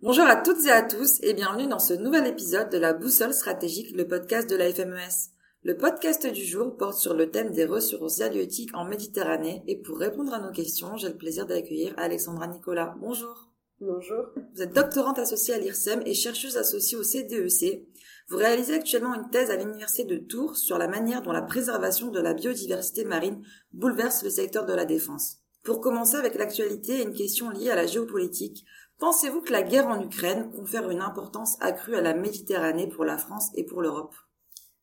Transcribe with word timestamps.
Bonjour 0.00 0.26
à 0.26 0.36
toutes 0.36 0.64
et 0.64 0.70
à 0.70 0.82
tous 0.82 1.18
et 1.22 1.34
bienvenue 1.34 1.66
dans 1.66 1.80
ce 1.80 1.92
nouvel 1.92 2.24
épisode 2.28 2.70
de 2.70 2.78
la 2.78 2.92
Boussole 2.92 3.34
stratégique, 3.34 3.90
le 3.96 4.06
podcast 4.06 4.48
de 4.48 4.54
la 4.54 4.72
FMES. 4.72 5.32
Le 5.64 5.76
podcast 5.76 6.24
du 6.24 6.44
jour 6.44 6.76
porte 6.76 6.98
sur 6.98 7.14
le 7.14 7.32
thème 7.32 7.50
des 7.50 7.64
ressources 7.64 8.20
halieutiques 8.20 8.70
en 8.74 8.84
Méditerranée 8.84 9.64
et 9.66 9.74
pour 9.76 9.98
répondre 9.98 10.32
à 10.32 10.38
nos 10.38 10.52
questions, 10.52 10.96
j'ai 10.96 11.08
le 11.08 11.16
plaisir 11.16 11.46
d'accueillir 11.46 11.94
Alexandra 11.96 12.46
Nicolas. 12.46 12.94
Bonjour. 13.00 13.50
Bonjour. 13.80 14.26
Vous 14.54 14.62
êtes 14.62 14.72
doctorante 14.72 15.18
associée 15.18 15.54
à 15.54 15.58
l'IRSEM 15.58 16.02
et 16.06 16.14
chercheuse 16.14 16.56
associée 16.56 16.96
au 16.96 17.02
CDEC. 17.02 17.64
E 17.64 17.86
Vous 18.28 18.36
réalisez 18.36 18.74
actuellement 18.74 19.16
une 19.16 19.30
thèse 19.30 19.50
à 19.50 19.56
l'Université 19.56 20.04
de 20.04 20.18
Tours 20.18 20.56
sur 20.56 20.78
la 20.78 20.86
manière 20.86 21.22
dont 21.22 21.32
la 21.32 21.42
préservation 21.42 22.12
de 22.12 22.20
la 22.20 22.34
biodiversité 22.34 23.04
marine 23.04 23.42
bouleverse 23.72 24.22
le 24.22 24.30
secteur 24.30 24.64
de 24.64 24.74
la 24.74 24.84
défense. 24.84 25.38
Pour 25.64 25.80
commencer 25.80 26.16
avec 26.16 26.36
l'actualité 26.36 27.00
et 27.00 27.02
une 27.02 27.12
question 27.12 27.50
liée 27.50 27.70
à 27.70 27.76
la 27.76 27.86
géopolitique, 27.86 28.64
Pensez-vous 28.98 29.42
que 29.42 29.52
la 29.52 29.62
guerre 29.62 29.86
en 29.86 30.02
Ukraine 30.02 30.50
confère 30.50 30.90
une 30.90 31.02
importance 31.02 31.56
accrue 31.60 31.94
à 31.94 32.00
la 32.00 32.14
Méditerranée 32.14 32.88
pour 32.88 33.04
la 33.04 33.16
France 33.16 33.50
et 33.54 33.64
pour 33.64 33.80
l'Europe? 33.80 34.14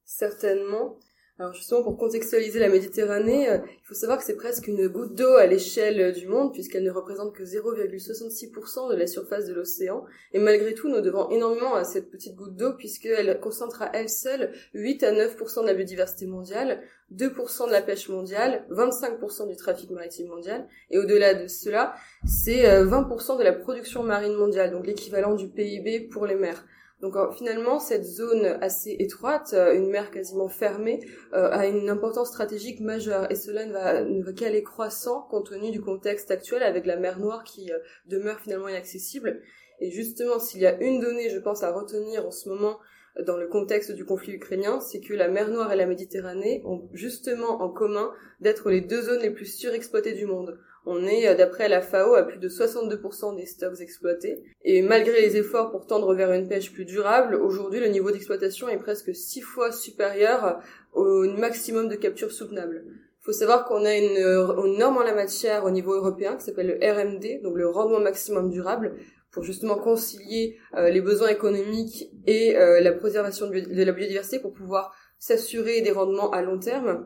Certainement. 0.05 0.97
Alors 1.37 1.53
justement, 1.53 1.83
pour 1.83 1.97
contextualiser 1.97 2.59
la 2.59 2.69
Méditerranée, 2.69 3.49
euh, 3.49 3.57
il 3.67 3.85
faut 3.85 3.93
savoir 3.93 4.17
que 4.17 4.23
c'est 4.23 4.37
presque 4.37 4.67
une 4.67 4.87
goutte 4.87 5.15
d'eau 5.15 5.33
à 5.33 5.45
l'échelle 5.45 6.13
du 6.13 6.27
monde, 6.27 6.53
puisqu'elle 6.53 6.85
ne 6.85 6.91
représente 6.91 7.33
que 7.33 7.43
0,66% 7.43 8.89
de 8.89 8.95
la 8.95 9.05
surface 9.05 9.45
de 9.45 9.53
l'océan. 9.53 10.05
Et 10.31 10.39
malgré 10.39 10.73
tout, 10.73 10.87
nous 10.87 11.01
devons 11.01 11.29
énormément 11.31 11.75
à 11.75 11.83
cette 11.83 12.09
petite 12.09 12.37
goutte 12.37 12.55
d'eau, 12.55 12.71
puisqu'elle 12.77 13.37
concentre 13.41 13.81
à 13.81 13.89
elle 13.93 14.07
seule 14.07 14.53
8 14.75 15.03
à 15.03 15.11
9% 15.11 15.63
de 15.63 15.67
la 15.67 15.73
biodiversité 15.73 16.25
mondiale, 16.25 16.81
2% 17.13 17.67
de 17.67 17.71
la 17.73 17.81
pêche 17.81 18.07
mondiale, 18.07 18.65
25% 18.71 19.49
du 19.49 19.57
trafic 19.57 19.91
maritime 19.91 20.29
mondial, 20.29 20.69
et 20.89 20.97
au-delà 20.97 21.33
de 21.33 21.47
cela, 21.47 21.95
c'est 22.25 22.63
20% 22.63 23.33
euh, 23.33 23.37
de 23.39 23.43
la 23.43 23.51
production 23.51 24.03
marine 24.03 24.35
mondiale, 24.35 24.71
donc 24.71 24.87
l'équivalent 24.87 25.35
du 25.35 25.49
PIB 25.49 26.07
pour 26.07 26.27
les 26.27 26.35
mers. 26.35 26.65
Donc 27.01 27.15
finalement, 27.33 27.79
cette 27.79 28.05
zone 28.05 28.45
assez 28.61 28.95
étroite, 28.99 29.51
euh, 29.53 29.75
une 29.75 29.89
mer 29.89 30.11
quasiment 30.11 30.47
fermée, 30.47 31.01
euh, 31.33 31.49
a 31.51 31.67
une 31.67 31.89
importance 31.89 32.29
stratégique 32.29 32.79
majeure 32.79 33.29
et 33.29 33.35
cela 33.35 33.65
ne 33.65 33.73
va, 33.73 34.03
va 34.03 34.33
qu'aller 34.33 34.63
croissant 34.63 35.21
compte 35.29 35.49
tenu 35.49 35.71
du 35.71 35.81
contexte 35.81 36.31
actuel 36.31 36.63
avec 36.63 36.85
la 36.85 36.95
mer 36.95 37.19
Noire 37.19 37.43
qui 37.43 37.71
euh, 37.71 37.77
demeure 38.05 38.39
finalement 38.39 38.69
inaccessible. 38.69 39.41
Et 39.81 39.91
justement, 39.91 40.39
s'il 40.39 40.61
y 40.61 40.65
a 40.65 40.81
une 40.81 41.01
donnée, 41.01 41.29
je 41.29 41.39
pense, 41.39 41.63
à 41.63 41.71
retenir 41.71 42.25
en 42.25 42.31
ce 42.31 42.47
moment 42.47 42.79
dans 43.25 43.37
le 43.37 43.47
contexte 43.47 43.91
du 43.91 44.05
conflit 44.05 44.33
ukrainien, 44.33 44.79
c'est 44.79 45.01
que 45.01 45.13
la 45.13 45.27
mer 45.27 45.49
Noire 45.49 45.71
et 45.73 45.77
la 45.77 45.85
Méditerranée 45.85 46.61
ont 46.65 46.89
justement 46.93 47.61
en 47.61 47.69
commun 47.69 48.11
d'être 48.39 48.69
les 48.69 48.81
deux 48.81 49.01
zones 49.01 49.21
les 49.21 49.31
plus 49.31 49.45
surexploitées 49.45 50.13
du 50.13 50.25
monde. 50.25 50.57
On 50.85 51.05
est, 51.05 51.27
euh, 51.27 51.35
d'après 51.35 51.67
la 51.67 51.81
FAO, 51.81 52.13
à 52.13 52.23
plus 52.23 52.37
de 52.37 52.47
62% 52.47 53.35
des 53.35 53.45
stocks 53.45 53.81
exploités. 53.81 54.43
Et 54.63 54.81
malgré 54.81 55.21
les 55.21 55.37
efforts 55.37 55.71
pour 55.71 55.87
tendre 55.87 56.13
vers 56.13 56.31
une 56.31 56.47
pêche 56.47 56.71
plus 56.71 56.85
durable, 56.85 57.35
aujourd'hui 57.35 57.79
le 57.79 57.87
niveau 57.87 58.11
d'exploitation 58.11 58.69
est 58.69 58.77
presque 58.77 59.15
six 59.15 59.41
fois 59.41 59.71
supérieur 59.71 60.59
au 60.93 61.23
maximum 61.23 61.87
de 61.87 61.95
capture 61.95 62.31
soutenable. 62.31 62.83
Il 62.87 63.25
faut 63.25 63.31
savoir 63.31 63.65
qu'on 63.65 63.85
a 63.85 63.95
une, 63.95 64.17
une, 64.17 64.77
norme 64.77 64.97
en 64.97 65.03
la 65.03 65.15
matière 65.15 65.65
au 65.65 65.71
niveau 65.71 65.93
européen 65.93 66.35
qui 66.35 66.45
s'appelle 66.45 66.77
le 66.79 66.91
RMD, 66.91 67.41
donc 67.41 67.57
le 67.57 67.67
rendement 67.67 67.99
maximum 67.99 68.51
durable, 68.51 68.95
pour 69.35 69.43
justement 69.43 69.75
concilier 69.75 70.57
euh, 70.75 70.89
les 70.89 71.01
besoins 71.01 71.27
économiques 71.27 72.09
et 72.25 72.55
euh, 72.55 72.79
la 72.79 72.93
préservation 72.93 73.49
de 73.49 73.83
la 73.83 73.91
biodiversité 73.91 74.39
pour 74.39 74.53
pouvoir 74.53 74.95
s'assurer 75.19 75.81
des 75.81 75.91
rendements 75.91 76.31
à 76.31 76.41
long 76.41 76.57
terme 76.57 77.05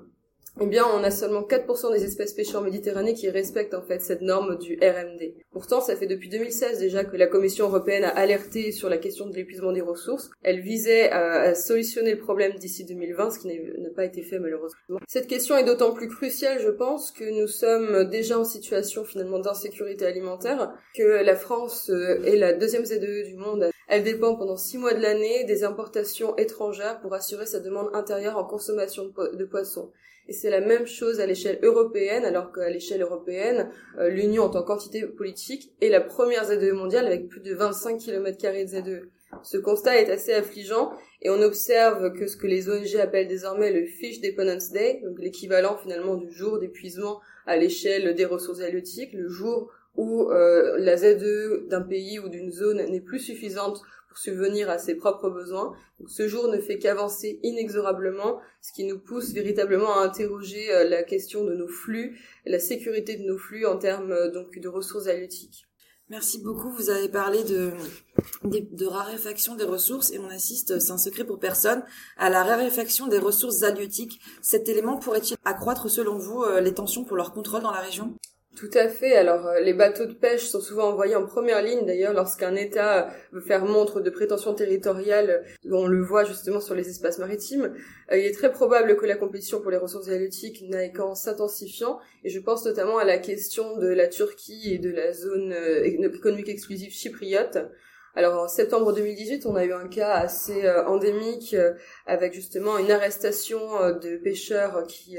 eh 0.62 0.66
bien, 0.66 0.86
on 0.94 1.04
a 1.04 1.12
seulement 1.12 1.42
4% 1.42 1.92
des 1.94 2.04
espèces 2.04 2.34
pêchées 2.34 2.56
en 2.56 2.62
Méditerranée 2.62 3.14
qui 3.14 3.30
respectent 3.30 3.74
en 3.74 3.82
fait 3.82 4.02
cette 4.02 4.22
norme 4.22 4.58
du 4.58 4.78
RMD. 4.81 5.34
Pourtant, 5.52 5.81
ça 5.81 5.96
fait 5.96 6.08
depuis 6.08 6.30
2016 6.30 6.80
déjà 6.80 7.03
que 7.03 7.18
la 7.18 7.28
Commission 7.28 7.68
européenne 7.68 8.03
a 8.03 8.09
alerté 8.09 8.72
sur 8.72 8.90
la 8.90 8.98
question 8.98 9.28
de 9.28 9.36
l'épuisement 9.36 9.72
des 9.72 9.81
ressources. 9.81 10.30
Elle 10.44 10.62
visait 10.62 11.09
à, 11.12 11.56
solutionner 11.56 12.12
le 12.12 12.19
problème 12.19 12.53
d'ici 12.56 12.86
2020, 12.86 13.31
ce 13.31 13.40
qui 13.40 13.48
n'a 13.48 13.90
pas 13.96 14.06
été 14.06 14.22
fait 14.22 14.40
malheureusement. 14.40 15.00
Cette 15.08 15.28
question 15.28 15.58
est 15.58 15.64
d'autant 15.64 15.94
plus 15.94 16.08
cruciale, 16.08 16.59
je 16.62 16.69
pense, 16.69 17.12
que 17.12 17.24
nous 17.24 17.48
sommes 17.48 18.09
déjà 18.09 18.38
en 18.38 18.44
situation 18.44 19.03
finalement 19.03 19.40
d'insécurité 19.40 20.06
alimentaire, 20.06 20.74
que 20.96 21.24
la 21.24 21.36
France 21.36 21.90
euh, 21.90 22.24
est 22.24 22.36
la 22.36 22.53
deuxième 22.53 22.86
ZEE 22.86 23.24
du 23.24 23.36
monde. 23.36 23.69
Elle 23.89 24.03
dépend 24.03 24.35
pendant 24.35 24.55
six 24.55 24.77
mois 24.77 24.94
de 24.94 25.01
l'année 25.01 25.45
des 25.45 25.63
importations 25.63 26.38
étrangères 26.38 27.01
pour 27.01 27.16
assurer 27.16 27.47
sa 27.47 27.59
demande 27.59 27.89
intérieure 27.94 28.38
en 28.38 28.44
consommation 28.44 29.05
de 29.05 29.45
poissons. 29.45 29.91
Et 30.27 30.31
c'est 30.31 30.51
la 30.51 30.61
même 30.61 30.85
chose 30.85 31.19
à 31.19 31.25
l'échelle 31.25 31.57
européenne, 31.63 32.23
alors 32.23 32.51
qu'à 32.51 32.69
l'échelle 32.69 33.01
européenne, 33.01 33.72
euh, 33.97 34.09
l'Union 34.09 34.44
en 34.44 34.50
tant 34.50 34.61
qu'entité 34.61 35.01
politique 35.07 35.73
est 35.81 35.89
la 35.89 36.01
première 36.01 36.45
ZE 36.45 36.72
mondiale 36.72 37.07
avec 37.07 37.29
plus 37.29 37.39
de 37.39 37.55
25 37.55 37.97
km 37.97 38.38
de 38.39 38.67
ZE. 38.67 39.09
Ce 39.41 39.57
constat 39.57 40.00
est 40.00 40.11
assez 40.11 40.33
affligeant 40.33 40.91
et 41.23 41.31
on 41.31 41.41
observe 41.41 42.13
que 42.13 42.27
ce 42.27 42.38
que 42.38 42.45
les 42.45 42.69
ONG 42.69 42.95
appellent 42.97 43.27
désormais 43.27 43.71
le 43.71 43.88
Fish 43.88 44.21
Dependence 44.21 44.69
Day, 44.69 45.01
donc 45.03 45.17
l'équivalent 45.17 45.77
finalement 45.77 46.16
du 46.16 46.31
jour 46.31 46.59
d'épuisement 46.59 47.21
à 47.50 47.58
l'échelle 47.58 48.14
des 48.14 48.26
ressources 48.26 48.62
halieutiques, 48.62 49.14
le 49.14 49.28
jour 49.28 49.72
où 49.96 50.30
euh, 50.30 50.78
la 50.78 50.98
ZE 50.98 51.68
d'un 51.68 51.82
pays 51.82 52.20
ou 52.20 52.30
d'une 52.30 52.52
zone 52.52 52.78
n'est 52.92 53.02
plus 53.02 53.20
suffisante 53.20 53.82
pour 54.08 54.20
subvenir 54.20 54.70
à 54.70 54.78
ses 54.78 54.96
propres 54.96 55.32
besoins. 55.32 55.74
ce 56.08 56.28
jour 56.28 56.48
ne 56.48 56.60
fait 56.60 56.78
qu'avancer 56.78 57.40
inexorablement, 57.42 58.40
ce 58.62 58.72
qui 58.72 58.86
nous 58.86 59.00
pousse 59.00 59.34
véritablement 59.34 60.00
à 60.00 60.06
interroger 60.06 60.72
euh, 60.72 60.84
la 60.88 61.02
question 61.02 61.44
de 61.44 61.56
nos 61.56 61.68
flux, 61.68 62.20
la 62.46 62.60
sécurité 62.60 63.16
de 63.16 63.24
nos 63.24 63.40
flux 63.40 63.66
en 63.66 63.78
termes 63.78 64.12
euh, 64.12 64.30
donc 64.30 64.60
de 64.60 64.68
ressources 64.68 65.08
halieutiques. 65.08 65.69
Merci 66.09 66.40
beaucoup. 66.40 66.72
Vous 66.72 66.90
avez 66.90 67.08
parlé 67.08 67.44
de, 67.44 67.72
de, 68.44 68.86
raréfaction 68.88 69.56
des 69.56 69.64
ressources 69.64 70.12
et 70.12 70.18
on 70.18 70.28
assiste, 70.30 70.80
c'est 70.80 70.92
un 70.92 70.97
secret 70.97 71.24
pour 71.24 71.40
personne, 71.40 71.84
à 72.18 72.31
la 72.31 72.44
raréfaction 72.44 73.06
des 73.06 73.20
ressources 73.20 73.62
halieutiques. 73.62 74.19
Cet 74.42 74.68
élément 74.69 74.98
pourrait-il 74.98 75.38
accroître, 75.46 75.88
selon 75.88 76.18
vous, 76.18 76.42
euh, 76.42 76.62
les 76.62 76.74
tensions 76.74 77.03
pour 77.03 77.16
leur 77.16 77.31
contrôle 77.31 77.62
dans 77.62 77.72
la 77.72 77.81
région? 77.81 78.16
Tout 78.56 78.70
à 78.74 78.90
fait. 78.90 79.16
Alors, 79.16 79.48
euh, 79.48 79.60
les 79.60 79.74
bateaux 79.74 80.06
de 80.06 80.14
pêche 80.14 80.48
sont 80.48 80.60
souvent 80.60 80.90
envoyés 80.90 81.16
en 81.16 81.26
première 81.26 81.62
ligne. 81.62 81.86
D'ailleurs, 81.86 82.14
lorsqu'un 82.14 82.56
État 82.56 83.14
veut 83.32 83.42
faire 83.42 83.64
montre 83.64 84.02
de 84.02 84.10
prétention 84.10 84.54
territoriale, 84.54 85.46
on 85.72 85.88
le 85.88 86.02
voit 86.02 86.26
justement 86.26 86.60
sur 86.60 86.76
les 86.76 86.90
espaces 86.90 87.20
maritimes, 87.20 87.74
euh, 88.12 88.18
il 88.18 88.26
est 88.26 88.34
très 88.34 88.52
probable 88.52 88.98
que 88.98 89.06
la 89.06 89.16
compétition 89.16 89.62
pour 89.62 89.72
les 89.72 89.78
ressources 89.78 90.10
halieutiques 90.10 90.64
n'aille 90.68 90.92
qu'en 90.92 91.16
s'intensifiant. 91.16 92.00
Et 92.24 92.30
je 92.30 92.40
pense 92.40 92.66
notamment 92.66 92.98
à 92.98 93.06
la 93.06 93.20
question 93.20 93.78
de 93.78 93.88
la 93.88 94.08
Turquie 94.08 94.74
et 94.74 94.80
de 94.80 94.90
la 94.90 95.14
zone 95.14 95.54
euh, 95.54 95.84
économique 95.84 96.50
exclusive 96.50 96.92
chypriote. 96.92 97.60
Alors 98.19 98.44
en 98.44 98.50
septembre 98.50 98.91
2018, 98.91 99.46
on 99.46 99.56
a 99.56 99.63
eu 99.63 99.72
un 99.72 99.88
cas 99.88 100.12
assez 100.12 100.66
euh, 100.66 100.85
endémique 100.88 101.53
euh, 101.53 101.75
avec 102.06 102.34
justement 102.34 102.78
une 102.78 102.91
arrestation 102.91 103.81
euh, 103.81 103.94
de 103.94 104.18
pêcheurs 104.18 104.84
qui 104.88 105.18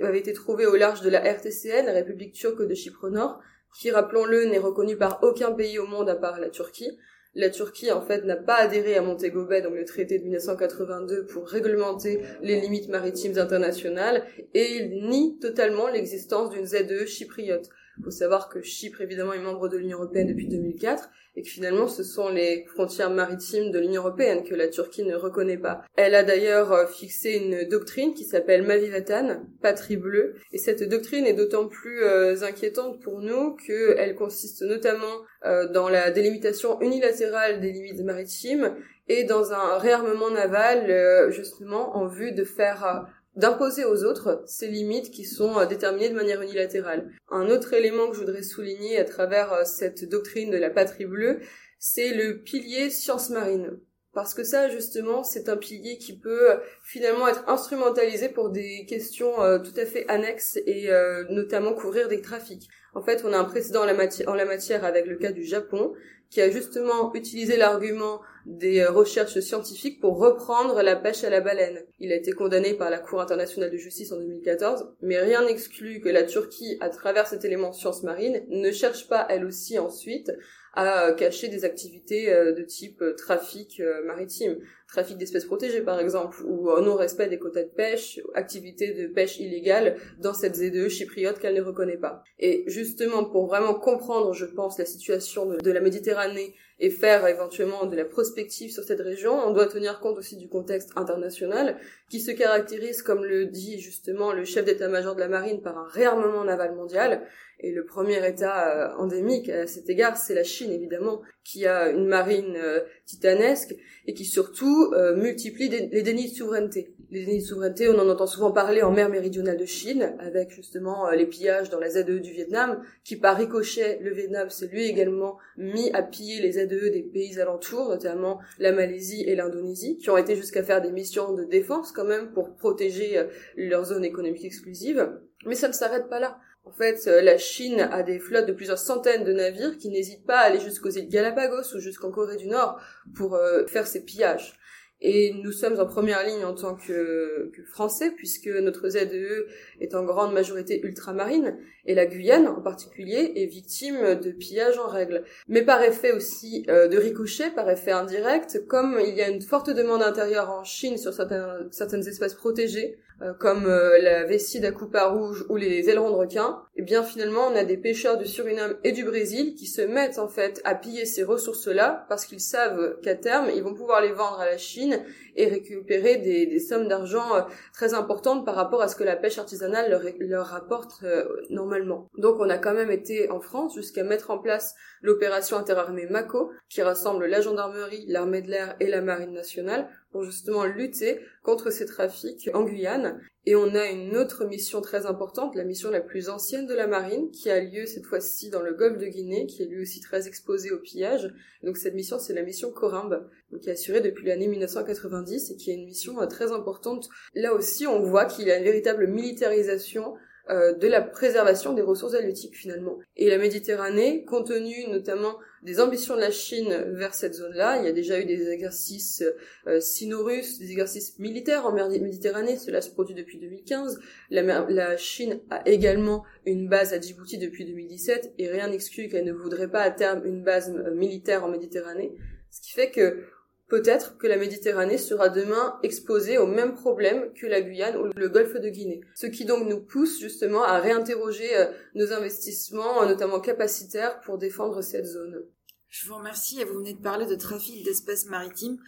avaient 0.00 0.18
été 0.18 0.32
trouvés 0.32 0.64
au 0.64 0.74
large 0.74 1.02
de 1.02 1.10
la 1.10 1.22
RTCN, 1.22 1.84
la 1.84 1.92
République 1.92 2.32
turque 2.32 2.66
de 2.66 2.74
Chypre 2.74 3.10
Nord, 3.10 3.38
qui, 3.78 3.90
rappelons-le, 3.90 4.46
n'est 4.46 4.56
reconnue 4.56 4.96
par 4.96 5.22
aucun 5.22 5.52
pays 5.52 5.78
au 5.78 5.86
monde 5.86 6.08
à 6.08 6.16
part 6.16 6.40
la 6.40 6.48
Turquie. 6.48 6.98
La 7.34 7.50
Turquie, 7.50 7.92
en 7.92 8.00
fait, 8.00 8.24
n'a 8.24 8.36
pas 8.36 8.56
adhéré 8.56 8.96
à 8.96 9.02
Montego 9.02 9.44
Bay, 9.44 9.60
donc 9.60 9.74
le 9.74 9.84
traité 9.84 10.18
de 10.18 10.22
1982, 10.24 11.26
pour 11.26 11.46
réglementer 11.46 12.22
les 12.40 12.58
limites 12.58 12.88
maritimes 12.88 13.36
internationales, 13.36 14.24
et 14.54 14.76
il 14.76 15.06
nie 15.06 15.38
totalement 15.38 15.88
l'existence 15.88 16.48
d'une 16.48 16.64
ZE 16.64 17.04
chypriote. 17.04 17.68
Il 17.98 18.04
faut 18.04 18.10
savoir 18.10 18.48
que 18.48 18.62
Chypre, 18.62 19.00
évidemment, 19.00 19.32
est 19.32 19.40
membre 19.40 19.68
de 19.68 19.76
l'Union 19.76 19.98
européenne 19.98 20.28
depuis 20.28 20.46
2004 20.46 21.08
et 21.38 21.42
que 21.42 21.48
finalement, 21.48 21.86
ce 21.86 22.02
sont 22.02 22.28
les 22.28 22.64
frontières 22.74 23.10
maritimes 23.10 23.70
de 23.70 23.78
l'Union 23.78 24.02
européenne 24.02 24.42
que 24.42 24.56
la 24.56 24.66
Turquie 24.66 25.04
ne 25.04 25.14
reconnaît 25.14 25.56
pas. 25.56 25.84
Elle 25.96 26.16
a 26.16 26.24
d'ailleurs 26.24 26.72
euh, 26.72 26.86
fixé 26.86 27.34
une 27.34 27.68
doctrine 27.68 28.12
qui 28.12 28.24
s'appelle 28.24 28.66
Mavivatan, 28.66 29.42
patrie 29.62 29.96
bleue, 29.96 30.34
et 30.52 30.58
cette 30.58 30.82
doctrine 30.82 31.26
est 31.26 31.34
d'autant 31.34 31.68
plus 31.68 32.02
euh, 32.02 32.42
inquiétante 32.42 33.00
pour 33.00 33.20
nous 33.20 33.54
qu'elle 33.54 34.16
consiste 34.16 34.62
notamment 34.62 35.22
euh, 35.46 35.68
dans 35.68 35.88
la 35.88 36.10
délimitation 36.10 36.80
unilatérale 36.80 37.60
des 37.60 37.70
limites 37.70 38.02
maritimes 38.02 38.74
et 39.06 39.22
dans 39.22 39.52
un 39.52 39.78
réarmement 39.78 40.30
naval 40.30 41.30
justement 41.30 41.96
en 41.96 42.08
vue 42.08 42.32
de 42.32 42.44
faire 42.44 43.08
d'imposer 43.38 43.84
aux 43.84 44.04
autres 44.04 44.42
ces 44.46 44.66
limites 44.66 45.10
qui 45.10 45.24
sont 45.24 45.58
euh, 45.58 45.64
déterminées 45.64 46.10
de 46.10 46.14
manière 46.14 46.42
unilatérale. 46.42 47.08
Un 47.30 47.48
autre 47.48 47.72
élément 47.72 48.08
que 48.08 48.14
je 48.14 48.20
voudrais 48.20 48.42
souligner 48.42 48.98
à 48.98 49.04
travers 49.04 49.52
euh, 49.52 49.64
cette 49.64 50.08
doctrine 50.08 50.50
de 50.50 50.58
la 50.58 50.70
patrie 50.70 51.06
bleue, 51.06 51.38
c'est 51.78 52.12
le 52.12 52.42
pilier 52.42 52.90
science 52.90 53.30
marine. 53.30 53.78
Parce 54.12 54.34
que 54.34 54.42
ça, 54.42 54.68
justement, 54.68 55.22
c'est 55.22 55.48
un 55.48 55.56
pilier 55.56 55.98
qui 55.98 56.18
peut 56.18 56.50
euh, 56.50 56.56
finalement 56.82 57.28
être 57.28 57.48
instrumentalisé 57.48 58.28
pour 58.28 58.50
des 58.50 58.84
questions 58.86 59.34
tout 59.62 59.80
à 59.80 59.86
fait 59.86 60.08
annexes 60.08 60.58
et 60.66 60.88
notamment 61.30 61.74
couvrir 61.74 62.08
des 62.08 62.20
trafics. 62.20 62.68
En 62.94 63.02
fait, 63.02 63.22
on 63.24 63.32
a 63.32 63.38
un 63.38 63.44
précédent 63.44 63.82
en 63.82 64.34
la 64.34 64.44
matière 64.44 64.84
avec 64.84 65.06
le 65.06 65.16
cas 65.16 65.30
du 65.30 65.44
Japon, 65.44 65.94
qui 66.30 66.40
a 66.40 66.50
justement 66.50 67.12
utilisé 67.14 67.56
l'argument 67.56 68.20
des 68.46 68.80
euh, 68.80 68.90
recherches 68.90 69.38
scientifiques 69.40 70.00
pour 70.00 70.18
reprendre 70.18 70.82
la 70.82 70.96
pêche 70.96 71.24
à 71.24 71.30
la 71.30 71.40
baleine. 71.40 71.84
Il 72.00 72.12
a 72.12 72.16
été 72.16 72.32
condamné 72.32 72.74
par 72.74 72.90
la 72.90 72.98
Cour 72.98 73.20
internationale 73.20 73.70
de 73.70 73.76
justice 73.76 74.12
en 74.12 74.18
2014, 74.18 74.88
mais 75.02 75.18
rien 75.18 75.44
n'exclut 75.44 76.00
que 76.00 76.08
la 76.08 76.24
Turquie, 76.24 76.76
à 76.80 76.88
travers 76.88 77.26
cet 77.26 77.44
élément 77.44 77.72
science 77.72 78.02
marine, 78.02 78.44
ne 78.48 78.70
cherche 78.70 79.08
pas 79.08 79.26
elle 79.28 79.44
aussi 79.44 79.78
ensuite 79.78 80.30
à 80.74 81.12
cacher 81.12 81.48
des 81.48 81.64
activités 81.64 82.26
de 82.26 82.62
type 82.62 83.02
trafic 83.16 83.82
maritime, 84.04 84.58
trafic 84.86 85.18
d'espèces 85.18 85.44
protégées 85.44 85.80
par 85.80 85.98
exemple, 86.00 86.42
ou 86.44 86.70
non-respect 86.80 87.28
des 87.28 87.38
quotas 87.38 87.64
de 87.64 87.68
pêche, 87.68 88.20
activités 88.34 88.92
de 88.94 89.06
pêche 89.06 89.38
illégale 89.38 89.96
dans 90.18 90.34
cette 90.34 90.56
ZDE 90.56 90.88
chypriote 90.88 91.38
qu'elle 91.38 91.54
ne 91.54 91.62
reconnaît 91.62 91.96
pas. 91.96 92.22
Et 92.38 92.64
justement, 92.66 93.24
pour 93.24 93.46
vraiment 93.46 93.74
comprendre, 93.74 94.32
je 94.32 94.46
pense, 94.46 94.78
la 94.78 94.84
situation 94.84 95.46
de 95.46 95.70
la 95.70 95.80
Méditerranée 95.80 96.54
et 96.80 96.90
faire 96.90 97.26
éventuellement 97.26 97.86
de 97.86 97.96
la 97.96 98.04
prospective 98.04 98.70
sur 98.70 98.84
cette 98.84 99.00
région, 99.00 99.32
on 99.32 99.52
doit 99.52 99.66
tenir 99.66 99.98
compte 99.98 100.16
aussi 100.16 100.36
du 100.36 100.48
contexte 100.48 100.90
international 100.94 101.76
qui 102.08 102.20
se 102.20 102.30
caractérise, 102.30 103.02
comme 103.02 103.24
le 103.24 103.46
dit 103.46 103.80
justement 103.80 104.32
le 104.32 104.44
chef 104.44 104.64
d'état-major 104.64 105.16
de 105.16 105.20
la 105.20 105.28
marine, 105.28 105.60
par 105.60 105.76
un 105.76 105.88
réarmement 105.88 106.44
naval 106.44 106.76
mondial. 106.76 107.22
Et 107.60 107.72
le 107.72 107.84
premier 107.84 108.26
état 108.26 108.92
euh, 108.92 108.96
endémique 108.98 109.48
à 109.48 109.66
cet 109.66 109.90
égard, 109.90 110.16
c'est 110.16 110.34
la 110.34 110.44
Chine 110.44 110.70
évidemment, 110.70 111.22
qui 111.44 111.66
a 111.66 111.90
une 111.90 112.06
marine 112.06 112.56
euh, 112.56 112.80
titanesque 113.04 113.74
et 114.06 114.14
qui 114.14 114.24
surtout 114.24 114.92
euh, 114.94 115.16
multiplie 115.16 115.68
les 115.68 116.02
dénis 116.02 116.30
de 116.30 116.36
souveraineté 116.36 116.94
les 117.10 117.24
dénis 117.24 117.38
de 117.38 117.44
souveraineté, 117.44 117.88
on 117.88 117.98
en 117.98 118.08
entend 118.08 118.26
souvent 118.26 118.52
parler 118.52 118.82
en 118.82 118.90
mer 118.90 119.08
méridionale 119.08 119.56
de 119.56 119.64
Chine, 119.64 120.14
avec 120.18 120.50
justement 120.50 121.08
les 121.10 121.26
pillages 121.26 121.70
dans 121.70 121.80
la 121.80 121.88
ZE 121.88 122.04
du 122.04 122.32
Vietnam, 122.32 122.82
qui 123.02 123.16
par 123.16 123.36
ricochet, 123.38 123.98
le 124.02 124.12
Vietnam 124.12 124.50
s'est 124.50 124.66
lui 124.66 124.84
également 124.84 125.38
mis 125.56 125.90
à 125.92 126.02
piller 126.02 126.42
les 126.42 126.52
ZE 126.52 126.66
des 126.68 127.02
pays 127.02 127.40
alentours, 127.40 127.88
notamment 127.88 128.40
la 128.58 128.72
Malaisie 128.72 129.24
et 129.26 129.34
l'Indonésie, 129.34 129.96
qui 129.96 130.10
ont 130.10 130.18
été 130.18 130.36
jusqu'à 130.36 130.62
faire 130.62 130.82
des 130.82 130.92
missions 130.92 131.32
de 131.32 131.44
défense 131.44 131.92
quand 131.92 132.04
même 132.04 132.32
pour 132.32 132.54
protéger 132.56 133.22
leur 133.56 133.84
zone 133.84 134.04
économique 134.04 134.44
exclusive. 134.44 135.10
Mais 135.46 135.54
ça 135.54 135.68
ne 135.68 135.72
s'arrête 135.72 136.08
pas 136.08 136.20
là. 136.20 136.38
En 136.68 136.72
fait, 136.72 137.06
euh, 137.06 137.22
la 137.22 137.38
Chine 137.38 137.80
a 137.80 138.02
des 138.02 138.18
flottes 138.18 138.46
de 138.46 138.52
plusieurs 138.52 138.78
centaines 138.78 139.24
de 139.24 139.32
navires 139.32 139.78
qui 139.78 139.88
n'hésitent 139.88 140.26
pas 140.26 140.38
à 140.38 140.42
aller 140.42 140.60
jusqu'aux 140.60 140.90
îles 140.90 141.08
Galapagos 141.08 141.74
ou 141.74 141.78
jusqu'en 141.78 142.10
Corée 142.10 142.36
du 142.36 142.46
Nord 142.46 142.78
pour 143.14 143.38
faire 143.68 143.86
ces 143.86 144.04
pillages. 144.04 144.58
Et 145.00 145.32
nous 145.44 145.52
sommes 145.52 145.78
en 145.78 145.86
première 145.86 146.26
ligne 146.26 146.44
en 146.44 146.54
tant 146.54 146.74
que, 146.74 147.52
Français, 147.70 148.10
puisque 148.16 148.48
notre 148.48 148.88
ZEE 148.88 149.46
est 149.80 149.94
en 149.94 150.04
grande 150.04 150.32
majorité 150.32 150.80
ultramarine, 150.84 151.56
et 151.86 151.94
la 151.94 152.04
Guyane 152.04 152.48
en 152.48 152.60
particulier 152.60 153.32
est 153.36 153.46
victime 153.46 154.16
de 154.16 154.32
pillages 154.32 154.78
en 154.78 154.88
règle. 154.88 155.22
Mais 155.46 155.62
par 155.62 155.82
effet 155.84 156.10
aussi 156.10 156.64
euh, 156.68 156.88
de 156.88 156.98
ricochet, 156.98 157.50
par 157.50 157.70
effet 157.70 157.92
indirect, 157.92 158.66
comme 158.66 158.98
il 159.00 159.14
y 159.14 159.22
a 159.22 159.28
une 159.28 159.40
forte 159.40 159.70
demande 159.70 160.02
intérieure 160.02 160.50
en 160.50 160.64
Chine 160.64 160.98
sur 160.98 161.14
certains, 161.14 161.68
certaines 161.70 162.06
espèces 162.06 162.34
protégées, 162.34 162.98
euh, 163.20 163.34
comme 163.34 163.66
euh, 163.66 163.98
la 164.00 164.24
vessie 164.24 164.60
d'Acupa 164.60 165.06
rouge 165.06 165.44
ou 165.48 165.56
les 165.56 165.90
ailerons 165.90 166.10
de 166.10 166.14
requin, 166.14 166.62
et 166.76 166.80
eh 166.80 166.82
bien 166.82 167.02
finalement 167.02 167.48
on 167.50 167.56
a 167.56 167.64
des 167.64 167.76
pêcheurs 167.76 168.16
du 168.16 168.26
Suriname 168.26 168.76
et 168.84 168.92
du 168.92 169.04
Brésil 169.04 169.54
qui 169.54 169.66
se 169.66 169.82
mettent 169.82 170.20
en 170.20 170.28
fait 170.28 170.60
à 170.64 170.76
piller 170.76 171.04
ces 171.04 171.24
ressources-là 171.24 172.06
parce 172.08 172.26
qu'ils 172.26 172.40
savent 172.40 173.00
qu'à 173.02 173.16
terme 173.16 173.48
ils 173.54 173.62
vont 173.62 173.74
pouvoir 173.74 174.00
les 174.00 174.12
vendre 174.12 174.38
à 174.38 174.46
la 174.46 174.56
Chine 174.56 175.02
et 175.38 175.46
récupérer 175.46 176.18
des, 176.18 176.58
sommes 176.60 176.88
d'argent 176.88 177.34
euh, 177.34 177.42
très 177.72 177.94
importantes 177.94 178.44
par 178.44 178.54
rapport 178.54 178.82
à 178.82 178.88
ce 178.88 178.96
que 178.96 179.04
la 179.04 179.16
pêche 179.16 179.38
artisanale 179.38 179.90
leur, 179.90 180.02
leur 180.18 180.46
rapporte 180.46 181.04
normalement. 181.48 182.08
Donc 182.18 182.36
on 182.40 182.50
a 182.50 182.58
quand 182.58 182.74
même 182.74 182.90
été 182.90 183.30
en 183.30 183.40
France 183.40 183.74
jusqu'à 183.74 184.04
mettre 184.04 184.30
en 184.30 184.38
place 184.38 184.74
l'opération 185.00 185.56
interarmée 185.56 186.06
MACO 186.06 186.50
qui 186.68 186.82
rassemble 186.82 187.26
la 187.26 187.40
gendarmerie, 187.40 188.04
l'armée 188.08 188.42
de 188.42 188.50
l'air 188.50 188.76
et 188.80 188.86
la 188.86 189.00
marine 189.00 189.32
nationale 189.32 189.88
pour 190.10 190.24
justement 190.24 190.64
lutter 190.64 191.20
contre 191.42 191.70
ces 191.70 191.86
trafics 191.86 192.50
en 192.52 192.62
Guyane. 192.62 193.20
Et 193.46 193.54
on 193.54 193.74
a 193.74 193.86
une 193.86 194.16
autre 194.16 194.44
mission 194.44 194.80
très 194.80 195.06
importante, 195.06 195.54
la 195.54 195.64
mission 195.64 195.90
la 195.90 196.00
plus 196.00 196.28
ancienne 196.28 196.66
de 196.66 196.74
la 196.74 196.86
marine, 196.86 197.30
qui 197.30 197.50
a 197.50 197.60
lieu 197.60 197.86
cette 197.86 198.04
fois-ci 198.04 198.50
dans 198.50 198.60
le 198.60 198.74
golfe 198.74 198.98
de 198.98 199.06
Guinée, 199.06 199.46
qui 199.46 199.62
est 199.62 199.66
lui 199.66 199.80
aussi 199.80 200.00
très 200.00 200.28
exposé 200.28 200.70
au 200.70 200.78
pillage. 200.78 201.32
Donc 201.62 201.76
cette 201.76 201.94
mission, 201.94 202.18
c'est 202.18 202.34
la 202.34 202.42
mission 202.42 202.70
Corimbe, 202.70 203.28
qui 203.62 203.68
est 203.68 203.72
assurée 203.72 204.00
depuis 204.00 204.26
l'année 204.26 204.48
1990 204.48 205.52
et 205.52 205.56
qui 205.56 205.70
est 205.70 205.74
une 205.74 205.86
mission 205.86 206.20
euh, 206.20 206.26
très 206.26 206.52
importante. 206.52 207.08
Là 207.34 207.54
aussi, 207.54 207.86
on 207.86 208.00
voit 208.00 208.26
qu'il 208.26 208.46
y 208.46 208.50
a 208.50 208.58
une 208.58 208.64
véritable 208.64 209.06
militarisation 209.06 210.14
euh, 210.50 210.72
de 210.74 210.88
la 210.88 211.02
préservation 211.02 211.74
des 211.74 211.82
ressources 211.82 212.14
halieutiques 212.14 212.56
finalement. 212.56 212.98
Et 213.16 213.30
la 213.30 213.38
Méditerranée, 213.38 214.24
compte 214.24 214.48
tenu 214.48 214.88
notamment 214.88 215.36
des 215.62 215.80
ambitions 215.80 216.14
de 216.14 216.20
la 216.20 216.30
Chine 216.30 216.72
vers 216.92 217.14
cette 217.14 217.34
zone-là, 217.34 217.78
il 217.78 217.84
y 217.84 217.88
a 217.88 217.92
déjà 217.92 218.20
eu 218.20 218.24
des 218.24 218.48
exercices 218.48 219.24
euh, 219.66 219.80
sino-russes, 219.80 220.58
des 220.58 220.70
exercices 220.70 221.18
militaires 221.18 221.66
en 221.66 221.72
Méditerranée, 221.72 222.56
cela 222.56 222.80
se 222.80 222.90
produit 222.90 223.14
depuis 223.14 223.38
2015. 223.38 224.00
La, 224.30 224.42
la 224.68 224.96
Chine 224.96 225.40
a 225.50 225.66
également 225.68 226.24
une 226.46 226.68
base 226.68 226.92
à 226.92 227.00
Djibouti 227.00 227.38
depuis 227.38 227.64
2017 227.64 228.34
et 228.38 228.48
rien 228.48 228.68
n'exclut 228.68 229.08
qu'elle 229.08 229.24
ne 229.24 229.32
voudrait 229.32 229.70
pas 229.70 229.82
à 229.82 229.90
terme 229.90 230.24
une 230.24 230.42
base 230.42 230.70
euh, 230.70 230.94
militaire 230.94 231.44
en 231.44 231.48
Méditerranée. 231.48 232.12
Ce 232.50 232.60
qui 232.60 232.72
fait 232.72 232.90
que 232.90 233.24
Peut-être 233.68 234.16
que 234.16 234.26
la 234.26 234.38
Méditerranée 234.38 234.96
sera 234.96 235.28
demain 235.28 235.78
exposée 235.82 236.38
au 236.38 236.46
même 236.46 236.74
problème 236.74 237.32
que 237.34 237.46
la 237.46 237.60
Guyane 237.60 237.98
ou 237.98 238.10
le 238.16 238.28
golfe 238.30 238.54
de 238.54 238.68
Guinée. 238.70 239.02
Ce 239.14 239.26
qui 239.26 239.44
donc 239.44 239.68
nous 239.68 239.80
pousse 239.80 240.18
justement 240.18 240.62
à 240.62 240.78
réinterroger 240.78 241.54
euh, 241.54 241.66
nos 241.94 242.12
investissements, 242.12 243.04
notamment 243.06 243.40
capacitaires, 243.40 244.22
pour 244.22 244.38
défendre 244.38 244.80
cette 244.80 245.04
zone. 245.04 245.44
Je 245.88 246.08
vous 246.08 246.16
remercie 246.16 246.60
et 246.60 246.64
vous 246.64 246.78
venez 246.78 246.94
de 246.94 247.02
parler 247.02 247.26
de 247.26 247.34
trafic 247.34 247.84
d'espèces 247.84 248.26
maritimes. 248.26 248.78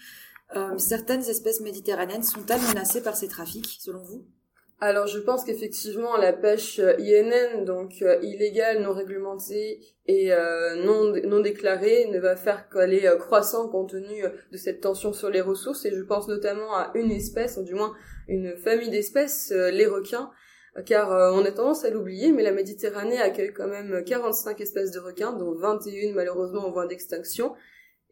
Euh, 0.56 0.78
certaines 0.78 1.24
espèces 1.28 1.60
méditerranéennes 1.60 2.22
sont-elles 2.22 2.60
menacées 2.62 3.02
par 3.02 3.16
ces 3.16 3.28
trafics, 3.28 3.78
selon 3.80 4.02
vous? 4.02 4.26
Alors 4.82 5.06
je 5.06 5.18
pense 5.18 5.44
qu'effectivement 5.44 6.16
la 6.16 6.32
pêche 6.32 6.78
euh, 6.78 6.96
INN, 6.98 7.66
donc 7.66 8.00
euh, 8.00 8.18
illégale, 8.22 8.80
non 8.80 8.94
réglementée 8.94 9.78
et 10.06 10.32
euh, 10.32 10.74
non, 10.76 11.12
non 11.28 11.40
déclarée, 11.40 12.06
ne 12.10 12.18
va 12.18 12.34
faire 12.34 12.70
qu'elle 12.70 12.94
est 12.94 13.18
croissant 13.18 13.68
compte 13.68 13.90
tenu 13.90 14.24
de 14.50 14.56
cette 14.56 14.80
tension 14.80 15.12
sur 15.12 15.28
les 15.28 15.42
ressources. 15.42 15.84
Et 15.84 15.94
je 15.94 16.02
pense 16.02 16.28
notamment 16.28 16.74
à 16.74 16.92
une 16.94 17.10
espèce, 17.10 17.58
ou 17.58 17.62
du 17.62 17.74
moins 17.74 17.94
une 18.26 18.56
famille 18.56 18.88
d'espèces, 18.88 19.52
les 19.52 19.86
requins, 19.86 20.30
car 20.86 21.10
on 21.34 21.44
a 21.44 21.52
tendance 21.52 21.84
à 21.84 21.90
l'oublier, 21.90 22.32
mais 22.32 22.42
la 22.42 22.50
Méditerranée 22.50 23.20
accueille 23.20 23.52
quand 23.52 23.68
même 23.68 24.02
45 24.02 24.60
espèces 24.60 24.90
de 24.90 24.98
requins, 24.98 25.32
dont 25.32 25.54
21 25.54 26.14
malheureusement 26.14 26.66
en 26.66 26.72
voie 26.72 26.86
d'extinction, 26.86 27.54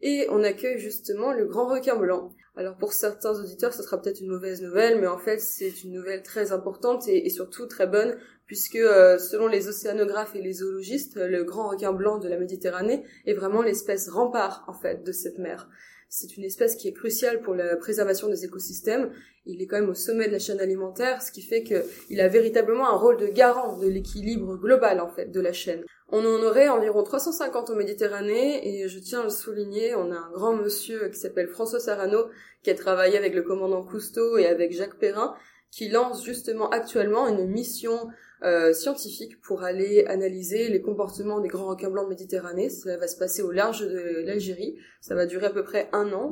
et 0.01 0.27
on 0.29 0.41
accueille 0.43 0.79
justement 0.79 1.33
le 1.33 1.45
grand 1.45 1.67
requin 1.67 1.97
blanc. 1.97 2.31
Alors 2.59 2.75
pour 2.75 2.91
certains 2.91 3.39
auditeurs, 3.39 3.73
ce 3.73 3.81
sera 3.81 4.01
peut-être 4.01 4.19
une 4.19 4.27
mauvaise 4.27 4.61
nouvelle, 4.61 4.99
mais 4.99 5.07
en 5.07 5.17
fait 5.17 5.39
c'est 5.39 5.81
une 5.85 5.93
nouvelle 5.93 6.23
très 6.23 6.51
importante 6.51 7.07
et, 7.07 7.29
surtout 7.29 7.67
très 7.67 7.87
bonne, 7.87 8.17
puisque 8.47 8.75
euh, 8.75 9.17
selon 9.17 9.47
les 9.47 9.69
océanographes 9.69 10.35
et 10.35 10.41
les 10.41 10.51
zoologistes, 10.51 11.15
le 11.15 11.45
grand 11.45 11.69
requin 11.69 11.93
blanc 11.93 12.17
de 12.17 12.27
la 12.27 12.35
Méditerranée 12.35 13.05
est 13.25 13.33
vraiment 13.33 13.61
l'espèce 13.61 14.09
rempart 14.09 14.65
en 14.67 14.73
fait 14.73 15.05
de 15.05 15.11
cette 15.13 15.37
mer. 15.37 15.69
C'est 16.09 16.35
une 16.35 16.43
espèce 16.43 16.75
qui 16.75 16.89
est 16.89 16.93
cruciale 16.93 17.39
pour 17.39 17.55
la 17.55 17.77
préservation 17.77 18.27
des 18.27 18.43
écosystèmes. 18.43 19.09
Il 19.45 19.61
est 19.61 19.65
quand 19.65 19.79
même 19.79 19.89
au 19.89 19.93
sommet 19.93 20.27
de 20.27 20.33
la 20.33 20.39
chaîne 20.39 20.59
alimentaire, 20.59 21.21
ce 21.21 21.31
qui 21.31 21.41
fait 21.41 21.63
qu'il 21.63 22.19
a 22.19 22.27
véritablement 22.27 22.89
un 22.89 22.97
rôle 22.97 23.15
de 23.15 23.27
garant 23.27 23.77
de 23.77 23.87
l'équilibre 23.87 24.57
global 24.57 24.99
en 24.99 25.07
fait 25.07 25.31
de 25.31 25.39
la 25.39 25.53
chaîne. 25.53 25.85
On 26.11 26.25
en 26.25 26.41
aurait 26.41 26.69
environ 26.69 27.03
350 27.03 27.69
en 27.69 27.75
Méditerranée 27.75 28.67
et 28.67 28.87
je 28.87 28.97
tiens 28.97 29.21
à 29.21 29.23
le 29.25 29.29
souligner, 29.29 29.93
on 29.93 30.11
a 30.11 30.15
un 30.15 30.31
grand 30.31 30.55
monsieur 30.55 31.07
qui 31.09 31.19
s'appelle 31.19 31.47
François 31.47 31.79
Sarano 31.79 32.29
qui 32.63 32.71
a 32.71 32.75
travaillé 32.75 33.15
avec 33.15 33.35
le 33.35 33.43
commandant 33.43 33.83
Cousteau 33.83 34.37
et 34.37 34.47
avec 34.47 34.71
Jacques 34.71 34.97
Perrin 34.97 35.35
qui 35.71 35.87
lance 35.89 36.25
justement 36.25 36.69
actuellement 36.69 37.27
une 37.27 37.47
mission 37.47 38.09
euh, 38.41 38.73
scientifique 38.73 39.39
pour 39.41 39.63
aller 39.63 40.05
analyser 40.07 40.69
les 40.69 40.81
comportements 40.81 41.41
des 41.41 41.47
grands 41.47 41.67
requins 41.67 41.91
blancs 41.91 42.05
de 42.05 42.09
Méditerranée. 42.09 42.69
Ça 42.69 42.97
va 42.97 43.07
se 43.07 43.17
passer 43.17 43.43
au 43.43 43.51
large 43.51 43.81
de 43.81 44.23
l'Algérie. 44.25 44.77
Ça 45.01 45.13
va 45.13 45.27
durer 45.27 45.45
à 45.45 45.51
peu 45.51 45.63
près 45.63 45.89
un 45.91 46.11
an. 46.13 46.31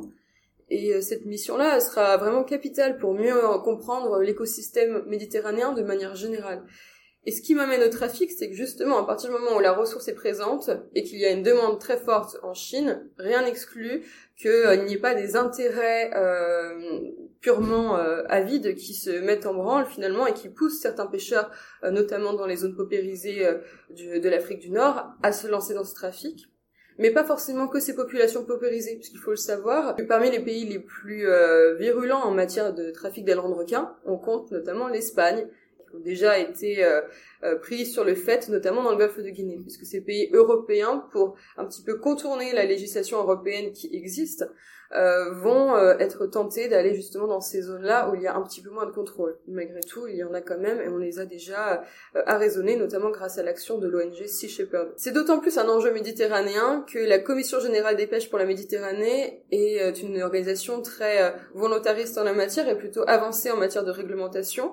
Et 0.70 0.92
euh, 0.92 1.00
cette 1.00 1.24
mission-là 1.24 1.78
sera 1.80 2.16
vraiment 2.16 2.42
capitale 2.42 2.98
pour 2.98 3.14
mieux 3.14 3.40
comprendre 3.62 4.20
l'écosystème 4.20 5.04
méditerranéen 5.06 5.72
de 5.72 5.82
manière 5.82 6.16
générale. 6.16 6.64
Et 7.28 7.30
ce 7.30 7.42
qui 7.42 7.54
m'amène 7.54 7.82
au 7.82 7.90
trafic, 7.90 8.30
c'est 8.30 8.48
que 8.48 8.56
justement, 8.56 8.96
à 8.96 9.06
partir 9.06 9.28
du 9.28 9.36
moment 9.38 9.58
où 9.58 9.60
la 9.60 9.74
ressource 9.74 10.08
est 10.08 10.14
présente 10.14 10.70
et 10.94 11.02
qu'il 11.02 11.18
y 11.18 11.26
a 11.26 11.30
une 11.30 11.42
demande 11.42 11.78
très 11.78 11.98
forte 11.98 12.38
en 12.42 12.54
Chine, 12.54 13.06
rien 13.18 13.42
n'exclut 13.42 14.02
qu'il 14.38 14.50
euh, 14.50 14.76
n'y 14.76 14.94
ait 14.94 14.98
pas 14.98 15.14
des 15.14 15.36
intérêts 15.36 16.10
euh, 16.16 16.72
purement 17.42 17.98
euh, 17.98 18.22
avides 18.30 18.74
qui 18.76 18.94
se 18.94 19.10
mettent 19.10 19.44
en 19.44 19.52
branle 19.52 19.84
finalement 19.84 20.26
et 20.26 20.32
qui 20.32 20.48
poussent 20.48 20.80
certains 20.80 21.04
pêcheurs, 21.04 21.50
notamment 21.82 22.32
dans 22.32 22.46
les 22.46 22.56
zones 22.56 22.74
paupérisées 22.74 23.46
de 23.90 24.28
l'Afrique 24.30 24.60
du 24.60 24.70
Nord, 24.70 25.12
à 25.22 25.30
se 25.32 25.48
lancer 25.48 25.74
dans 25.74 25.84
ce 25.84 25.92
trafic. 25.92 26.46
Mais 26.96 27.10
pas 27.10 27.24
forcément 27.24 27.68
que 27.68 27.78
ces 27.78 27.94
populations 27.94 28.46
paupérisées, 28.46 28.94
puisqu'il 28.94 29.18
faut 29.18 29.32
le 29.32 29.36
savoir, 29.36 29.96
parmi 30.08 30.30
les 30.30 30.40
pays 30.40 30.64
les 30.64 30.80
plus 30.80 31.26
virulents 31.78 32.24
en 32.24 32.30
matière 32.30 32.72
de 32.72 32.90
trafic 32.90 33.26
d'ailerons 33.26 33.50
de 33.50 33.54
requins, 33.54 33.94
on 34.06 34.16
compte 34.16 34.50
notamment 34.50 34.88
l'Espagne, 34.88 35.46
qui 35.88 35.96
ont 35.96 36.00
déjà 36.00 36.38
été 36.38 36.84
prises 37.62 37.92
sur 37.92 38.04
le 38.04 38.14
fait, 38.14 38.48
notamment 38.48 38.82
dans 38.82 38.90
le 38.90 38.96
golfe 38.96 39.18
de 39.18 39.30
Guinée, 39.30 39.58
puisque 39.60 39.84
ces 39.84 40.00
pays 40.00 40.30
européens, 40.32 41.06
pour 41.12 41.36
un 41.56 41.64
petit 41.64 41.82
peu 41.82 41.98
contourner 41.98 42.52
la 42.52 42.64
législation 42.64 43.18
européenne 43.18 43.72
qui 43.72 43.88
existe, 43.94 44.44
euh, 44.94 45.32
vont 45.32 45.76
euh, 45.76 45.98
être 45.98 46.26
tentés 46.26 46.66
d'aller 46.68 46.94
justement 46.94 47.26
dans 47.26 47.42
ces 47.42 47.60
zones-là 47.60 48.08
où 48.08 48.14
il 48.14 48.22
y 48.22 48.26
a 48.26 48.34
un 48.34 48.42
petit 48.42 48.62
peu 48.62 48.70
moins 48.70 48.86
de 48.86 48.90
contrôle. 48.90 49.36
Malgré 49.46 49.80
tout, 49.80 50.06
il 50.06 50.16
y 50.16 50.24
en 50.24 50.32
a 50.32 50.40
quand 50.40 50.56
même 50.56 50.80
et 50.80 50.88
on 50.88 50.96
les 50.96 51.18
a 51.18 51.26
déjà 51.26 51.84
euh, 52.16 52.22
arraisonnés, 52.24 52.74
notamment 52.76 53.10
grâce 53.10 53.36
à 53.36 53.42
l'action 53.42 53.76
de 53.76 53.86
l'ONG 53.86 54.24
Sea 54.26 54.48
Shepherd. 54.48 54.92
C'est 54.96 55.12
d'autant 55.12 55.40
plus 55.40 55.58
un 55.58 55.68
enjeu 55.68 55.92
méditerranéen 55.92 56.86
que 56.90 56.98
la 56.98 57.18
Commission 57.18 57.60
générale 57.60 57.96
des 57.96 58.06
pêches 58.06 58.30
pour 58.30 58.38
la 58.38 58.46
Méditerranée 58.46 59.44
est 59.50 60.00
une 60.00 60.22
organisation 60.22 60.80
très 60.80 61.34
volontariste 61.54 62.16
en 62.16 62.24
la 62.24 62.32
matière 62.32 62.66
et 62.68 62.76
plutôt 62.76 63.02
avancée 63.06 63.50
en 63.50 63.58
matière 63.58 63.84
de 63.84 63.90
réglementation. 63.90 64.72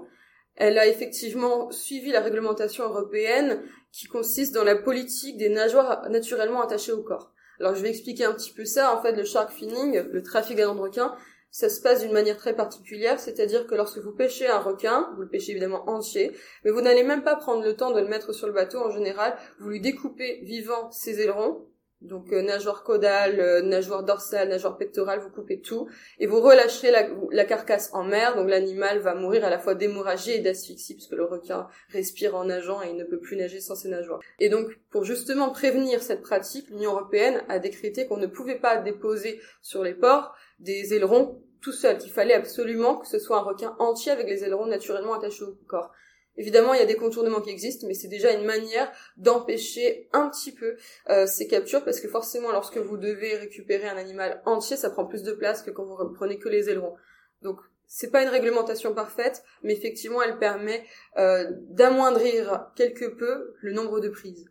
Elle 0.55 0.77
a 0.77 0.87
effectivement 0.87 1.69
suivi 1.71 2.11
la 2.11 2.21
réglementation 2.21 2.85
européenne 2.85 3.63
qui 3.91 4.07
consiste 4.07 4.53
dans 4.53 4.63
la 4.63 4.75
politique 4.75 5.37
des 5.37 5.49
nageoires 5.49 6.09
naturellement 6.09 6.61
attachées 6.61 6.91
au 6.91 7.03
corps. 7.03 7.33
Alors 7.59 7.75
je 7.75 7.81
vais 7.81 7.89
expliquer 7.89 8.25
un 8.25 8.33
petit 8.33 8.51
peu 8.51 8.65
ça. 8.65 8.95
En 8.95 9.01
fait, 9.01 9.13
le 9.13 9.23
shark 9.23 9.51
finning, 9.51 10.03
le 10.11 10.23
trafic 10.23 10.57
d'un 10.57 10.71
requin, 10.71 11.15
ça 11.51 11.69
se 11.69 11.79
passe 11.79 12.01
d'une 12.01 12.11
manière 12.11 12.35
très 12.35 12.53
particulière, 12.53 13.17
c'est-à-dire 13.17 13.65
que 13.65 13.75
lorsque 13.75 13.99
vous 13.99 14.11
pêchez 14.11 14.45
un 14.47 14.59
requin, 14.59 15.09
vous 15.15 15.21
le 15.21 15.29
pêchez 15.29 15.51
évidemment 15.51 15.89
entier, 15.89 16.33
mais 16.65 16.71
vous 16.71 16.81
n'allez 16.81 17.03
même 17.03 17.23
pas 17.23 17.37
prendre 17.37 17.63
le 17.63 17.77
temps 17.77 17.91
de 17.91 18.01
le 18.01 18.09
mettre 18.09 18.33
sur 18.33 18.47
le 18.47 18.53
bateau 18.53 18.79
en 18.79 18.91
général, 18.91 19.37
vous 19.59 19.69
lui 19.69 19.79
découpez 19.79 20.41
vivant 20.43 20.91
ses 20.91 21.21
ailerons, 21.21 21.65
donc 22.05 22.31
euh, 22.31 22.41
nageoire 22.41 22.83
caudale, 22.83 23.39
euh, 23.39 23.61
nageoire 23.61 24.03
dorsale, 24.03 24.49
nageoire 24.49 24.77
pectorale, 24.77 25.19
vous 25.19 25.29
coupez 25.29 25.59
tout 25.59 25.87
et 26.19 26.27
vous 26.27 26.39
relâcherez 26.39 26.91
la, 26.91 27.45
carcasse 27.45 27.89
en 27.93 28.03
mer. 28.03 28.35
Donc 28.35 28.49
l'animal 28.49 28.99
va 28.99 29.15
mourir 29.15 29.43
à 29.43 29.49
la 29.49 29.59
fois 29.59 29.75
d'hémorragie 29.75 30.31
et 30.31 30.39
d'asphyxie 30.39 30.95
puisque 30.95 31.13
le 31.13 31.25
requin 31.25 31.67
respire 31.89 32.35
en 32.35 32.45
nageant 32.45 32.81
et 32.81 32.89
il 32.89 32.95
ne 32.95 33.03
peut 33.03 33.19
plus 33.19 33.35
nager 33.35 33.59
sans 33.59 33.75
ses 33.75 33.89
nageoires. 33.89 34.19
Et 34.39 34.49
donc 34.49 34.67
pour 34.89 35.03
justement 35.03 35.49
prévenir 35.49 36.01
cette 36.01 36.21
pratique, 36.21 36.69
l'Union 36.69 36.91
européenne 36.91 37.41
a 37.49 37.59
décrété 37.59 38.07
qu'on 38.07 38.17
ne 38.17 38.27
pouvait 38.27 38.59
pas 38.59 38.77
déposer 38.77 39.41
sur 39.61 39.83
les 39.83 39.93
ports 39.93 40.35
des 40.59 40.93
ailerons 40.93 41.41
tout 41.61 41.71
seul, 41.71 41.97
qu'il 41.97 42.11
fallait 42.11 42.35
absolument 42.35 42.97
que 42.97 43.07
ce 43.07 43.17
soit 43.17 43.37
un 43.39 43.41
requin 43.41 43.75
entier 43.79 44.11
avec 44.11 44.27
les 44.27 44.43
ailerons 44.43 44.67
naturellement 44.67 45.15
attachés 45.15 45.43
au 45.43 45.57
corps. 45.67 45.91
Évidemment, 46.37 46.73
il 46.73 46.79
y 46.79 46.83
a 46.83 46.85
des 46.85 46.95
contournements 46.95 47.41
qui 47.41 47.49
existent, 47.49 47.87
mais 47.87 47.93
c'est 47.93 48.07
déjà 48.07 48.31
une 48.33 48.45
manière 48.45 48.91
d'empêcher 49.17 50.09
un 50.11 50.29
petit 50.29 50.51
peu 50.51 50.75
euh, 51.09 51.25
ces 51.25 51.47
captures, 51.47 51.83
parce 51.83 51.99
que 51.99 52.07
forcément, 52.07 52.51
lorsque 52.51 52.77
vous 52.77 52.97
devez 52.97 53.35
récupérer 53.35 53.87
un 53.87 53.97
animal 53.97 54.41
entier, 54.45 54.77
ça 54.77 54.89
prend 54.89 55.05
plus 55.05 55.23
de 55.23 55.33
place 55.33 55.61
que 55.61 55.71
quand 55.71 55.85
vous 55.85 55.95
reprenez 55.95 56.37
que 56.37 56.49
les 56.49 56.69
ailerons. 56.69 56.95
Donc, 57.41 57.59
c'est 57.87 58.11
pas 58.11 58.23
une 58.23 58.29
réglementation 58.29 58.93
parfaite, 58.93 59.43
mais 59.63 59.73
effectivement, 59.73 60.21
elle 60.21 60.37
permet 60.39 60.83
euh, 61.17 61.45
d'amoindrir 61.69 62.71
quelque 62.75 63.05
peu 63.05 63.53
le 63.61 63.73
nombre 63.73 63.99
de 63.99 64.09
prises 64.09 64.45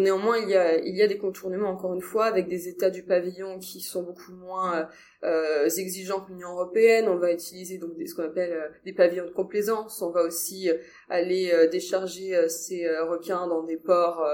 néanmoins, 0.00 0.38
il 0.38 0.48
y 0.48 0.54
a, 0.54 0.78
il 0.78 0.96
y 0.96 1.02
a 1.02 1.06
des 1.06 1.18
contournements, 1.18 1.68
encore 1.68 1.94
une 1.94 2.00
fois, 2.00 2.24
avec 2.24 2.48
des 2.48 2.68
États 2.68 2.90
du 2.90 3.02
pavillon 3.02 3.58
qui 3.58 3.80
sont 3.80 4.02
beaucoup 4.02 4.32
moins 4.32 4.88
euh, 5.24 5.68
exigeants 5.68 6.20
que 6.20 6.30
l'Union 6.30 6.50
européenne. 6.50 7.08
On 7.08 7.16
va 7.16 7.32
utiliser 7.32 7.78
donc 7.78 7.96
des, 7.96 8.06
ce 8.06 8.14
qu'on 8.14 8.24
appelle 8.24 8.52
euh, 8.52 8.68
des 8.84 8.92
pavillons 8.92 9.26
de 9.26 9.30
complaisance. 9.30 10.00
On 10.02 10.10
va 10.10 10.22
aussi 10.22 10.70
euh, 10.70 10.76
aller 11.08 11.52
décharger 11.70 12.48
ces 12.48 12.88
requins 13.00 13.46
dans 13.46 13.62
des 13.62 13.76
ports, 13.76 14.26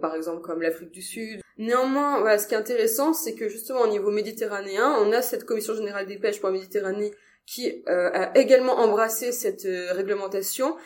par 0.00 0.14
exemple 0.14 0.42
comme 0.42 0.62
l'Afrique 0.62 0.90
du 0.90 1.02
Sud. 1.02 1.40
Néanmoins, 1.58 2.38
ce 2.38 2.46
qui 2.46 2.54
est 2.54 2.58
intéressant, 2.58 3.12
c'est 3.12 3.34
que 3.34 3.48
justement 3.48 3.80
au 3.80 3.88
niveau 3.88 4.10
méditerranéen, 4.10 4.96
on 5.00 5.12
a 5.12 5.22
cette 5.22 5.44
Commission 5.44 5.74
générale 5.74 6.06
des 6.06 6.18
pêches 6.18 6.40
pour 6.40 6.50
la 6.50 6.56
Méditerranée 6.56 7.12
qui 7.46 7.82
a 7.86 8.36
également 8.38 8.78
embrassé 8.78 9.32
cette 9.32 9.66
réglementation 9.90 10.76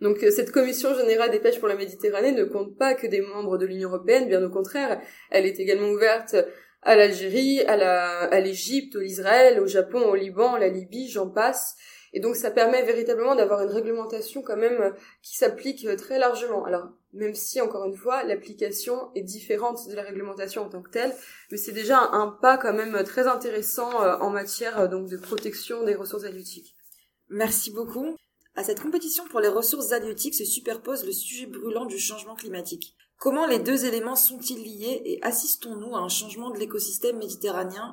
donc 0.00 0.22
euh, 0.22 0.30
cette 0.30 0.52
commission 0.52 0.94
générale 0.94 1.30
des 1.30 1.40
pêches 1.40 1.58
pour 1.58 1.68
la 1.68 1.76
Méditerranée 1.76 2.32
ne 2.32 2.44
compte 2.44 2.76
pas 2.76 2.94
que 2.94 3.06
des 3.06 3.20
membres 3.20 3.58
de 3.58 3.66
l'Union 3.66 3.88
européenne, 3.88 4.28
bien 4.28 4.44
au 4.44 4.50
contraire, 4.50 5.00
elle 5.30 5.46
est 5.46 5.58
également 5.58 5.88
ouverte 5.88 6.36
à 6.82 6.96
l'Algérie, 6.96 7.62
à 7.62 7.76
la, 7.76 8.20
à 8.24 8.40
l'Égypte, 8.40 8.96
au 8.96 9.66
Japon, 9.66 10.02
au 10.02 10.14
Liban, 10.14 10.54
à 10.54 10.58
la 10.60 10.68
Libye, 10.68 11.08
j'en 11.08 11.28
passe. 11.28 11.74
Et 12.12 12.20
donc 12.20 12.36
ça 12.36 12.50
permet 12.50 12.82
véritablement 12.82 13.34
d'avoir 13.34 13.62
une 13.62 13.70
réglementation 13.70 14.40
quand 14.42 14.56
même 14.56 14.94
qui 15.22 15.36
s'applique 15.36 15.86
très 15.96 16.18
largement. 16.18 16.64
Alors 16.64 16.88
même 17.12 17.34
si 17.34 17.60
encore 17.60 17.84
une 17.84 17.96
fois 17.96 18.22
l'application 18.24 19.10
est 19.14 19.22
différente 19.22 19.88
de 19.88 19.94
la 19.94 20.02
réglementation 20.02 20.62
en 20.62 20.68
tant 20.68 20.82
que 20.82 20.90
telle, 20.90 21.14
mais 21.50 21.58
c'est 21.58 21.72
déjà 21.72 21.98
un 22.12 22.28
pas 22.28 22.56
quand 22.56 22.72
même 22.72 23.02
très 23.04 23.26
intéressant 23.26 24.02
euh, 24.02 24.16
en 24.18 24.30
matière 24.30 24.80
euh, 24.80 24.86
donc 24.86 25.08
de 25.08 25.16
protection 25.16 25.84
des 25.84 25.94
ressources 25.94 26.24
halieutiques. 26.24 26.74
Merci 27.28 27.70
beaucoup. 27.70 28.16
À 28.56 28.64
cette 28.64 28.80
compétition 28.80 29.24
pour 29.28 29.40
les 29.40 29.48
ressources 29.48 29.92
halieutiques 29.92 30.34
se 30.34 30.46
superpose 30.46 31.04
le 31.04 31.12
sujet 31.12 31.44
brûlant 31.44 31.84
du 31.84 31.98
changement 31.98 32.34
climatique. 32.34 32.96
Comment 33.18 33.46
les 33.46 33.58
deux 33.58 33.84
éléments 33.84 34.16
sont-ils 34.16 34.62
liés 34.62 35.02
et 35.04 35.22
assistons-nous 35.22 35.94
à 35.94 35.98
un 35.98 36.08
changement 36.08 36.48
de 36.48 36.58
l'écosystème 36.58 37.18
méditerranéen? 37.18 37.92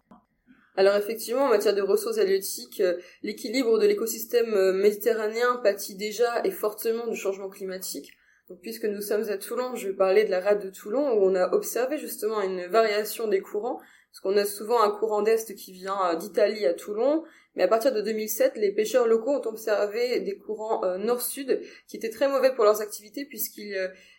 Alors 0.77 0.96
effectivement, 0.96 1.43
en 1.43 1.50
matière 1.50 1.75
de 1.75 1.82
ressources 1.82 2.17
halieutiques, 2.17 2.79
euh, 2.79 2.98
l'équilibre 3.24 3.77
de 3.77 3.86
l'écosystème 3.86 4.53
euh, 4.53 4.72
méditerranéen 4.72 5.58
pâtit 5.58 5.96
déjà 5.96 6.41
et 6.46 6.51
fortement 6.51 7.08
du 7.08 7.17
changement 7.17 7.50
climatique. 7.50 8.13
Donc, 8.50 8.60
puisque 8.62 8.86
nous 8.86 9.01
sommes 9.01 9.29
à 9.29 9.38
Toulon, 9.38 9.75
je 9.75 9.89
vais 9.89 9.93
parler 9.93 10.24
de 10.24 10.32
la 10.32 10.39
rade 10.39 10.63
de 10.63 10.70
Toulon 10.70 11.12
où 11.13 11.29
on 11.29 11.36
a 11.36 11.53
observé 11.53 11.98
justement 11.98 12.41
une 12.41 12.67
variation 12.67 13.27
des 13.27 13.41
courants, 13.41 13.82
parce 14.13 14.22
qu'on 14.22 14.38
a 14.38 14.46
souvent 14.46 14.79
un 14.84 14.91
courant 14.91 15.24
d'est 15.24 15.55
qui 15.55 15.72
vient 15.72 15.98
euh, 16.12 16.15
d'Italie 16.15 16.67
à 16.67 16.75
Toulon 16.75 17.24
mais 17.55 17.63
à 17.63 17.67
partir 17.67 17.93
de 17.93 18.01
2007, 18.01 18.53
les 18.55 18.72
pêcheurs 18.72 19.08
locaux 19.08 19.32
ont 19.32 19.48
observé 19.48 20.20
des 20.20 20.38
courants 20.38 20.84
euh, 20.84 20.98
nord-sud 20.98 21.62
qui 21.88 21.98
étaient 21.98 22.10
très 22.10 22.27
mauvais 22.27 22.53
pour 22.53 22.63
leurs 22.63 22.82
activités 22.82 23.25
puisqu'ils 23.25 23.75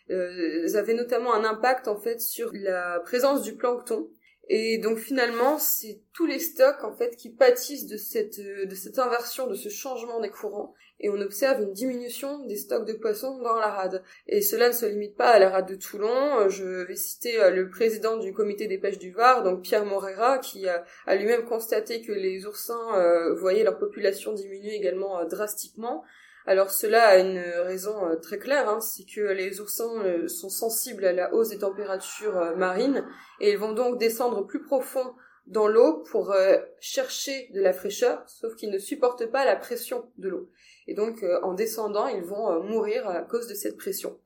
euh, 0.09 0.77
avaient 0.77 0.93
notamment 0.93 1.33
un 1.33 1.45
impact 1.45 1.87
en 1.87 1.97
fait 1.97 2.19
sur 2.19 2.51
la 2.53 2.99
présence 3.05 3.41
du 3.41 3.55
plancton. 3.55 4.09
Et 4.47 4.77
donc 4.77 4.99
finalement, 4.99 5.57
c'est 5.57 6.01
tous 6.13 6.25
les 6.25 6.39
stocks 6.39 6.83
en 6.83 6.95
fait 6.95 7.15
qui 7.15 7.29
pâtissent 7.29 7.87
de 7.87 7.97
cette 7.97 8.39
de 8.39 8.75
cette 8.75 8.99
inversion, 8.99 9.47
de 9.47 9.55
ce 9.55 9.69
changement 9.69 10.19
des 10.19 10.29
courants 10.29 10.73
et 10.99 11.09
on 11.09 11.19
observe 11.19 11.61
une 11.61 11.73
diminution 11.73 12.45
des 12.45 12.55
stocks 12.55 12.85
de 12.85 12.93
poissons 12.93 13.39
dans 13.41 13.55
la 13.55 13.67
rade. 13.67 14.03
Et 14.27 14.41
cela 14.41 14.69
ne 14.69 14.73
se 14.73 14.85
limite 14.85 15.15
pas 15.15 15.31
à 15.31 15.39
la 15.39 15.49
rade 15.49 15.67
de 15.67 15.75
Toulon. 15.75 16.47
Je 16.49 16.85
vais 16.85 16.95
citer 16.95 17.41
euh, 17.41 17.51
le 17.51 17.69
président 17.69 18.17
du 18.17 18.33
comité 18.33 18.67
des 18.67 18.77
pêches 18.77 18.97
du 18.97 19.11
Var, 19.11 19.43
donc 19.43 19.61
Pierre 19.61 19.85
Morera, 19.85 20.39
qui 20.39 20.67
a, 20.67 20.85
lui-même 21.15 21.45
constaté 21.45 22.01
que 22.01 22.13
les 22.13 22.45
oursins 22.45 22.95
euh, 22.95 23.33
voyaient 23.35 23.63
leur 23.63 23.77
population 23.77 24.33
diminuer 24.33 24.75
également 24.75 25.19
euh, 25.19 25.25
drastiquement. 25.25 26.03
Alors 26.45 26.69
cela 26.69 27.07
a 27.07 27.17
une 27.17 27.39
raison 27.39 27.95
très 28.21 28.37
claire, 28.37 28.69
hein, 28.69 28.79
c'est 28.79 29.05
que 29.05 29.21
les 29.21 29.59
oursins 29.61 30.27
sont 30.27 30.49
sensibles 30.49 31.05
à 31.05 31.13
la 31.13 31.33
hausse 31.33 31.49
des 31.49 31.59
températures 31.59 32.55
marines 32.55 33.03
et 33.39 33.51
ils 33.51 33.57
vont 33.57 33.73
donc 33.73 33.97
descendre 33.97 34.45
plus 34.45 34.61
profond 34.61 35.13
dans 35.47 35.67
l'eau 35.67 36.03
pour 36.11 36.35
chercher 36.79 37.49
de 37.53 37.61
la 37.61 37.73
fraîcheur, 37.73 38.23
sauf 38.27 38.55
qu'ils 38.55 38.71
ne 38.71 38.77
supportent 38.77 39.25
pas 39.25 39.43
la 39.43 39.55
pression 39.55 40.05
de 40.17 40.29
l'eau. 40.29 40.49
Et 40.87 40.93
donc, 40.93 41.23
euh, 41.23 41.39
en 41.41 41.53
descendant, 41.53 42.07
ils 42.07 42.23
vont 42.23 42.51
euh, 42.51 42.59
mourir 42.61 43.07
à 43.07 43.21
cause 43.21 43.47
de 43.47 43.53
cette 43.53 43.77
pression. 43.77 44.19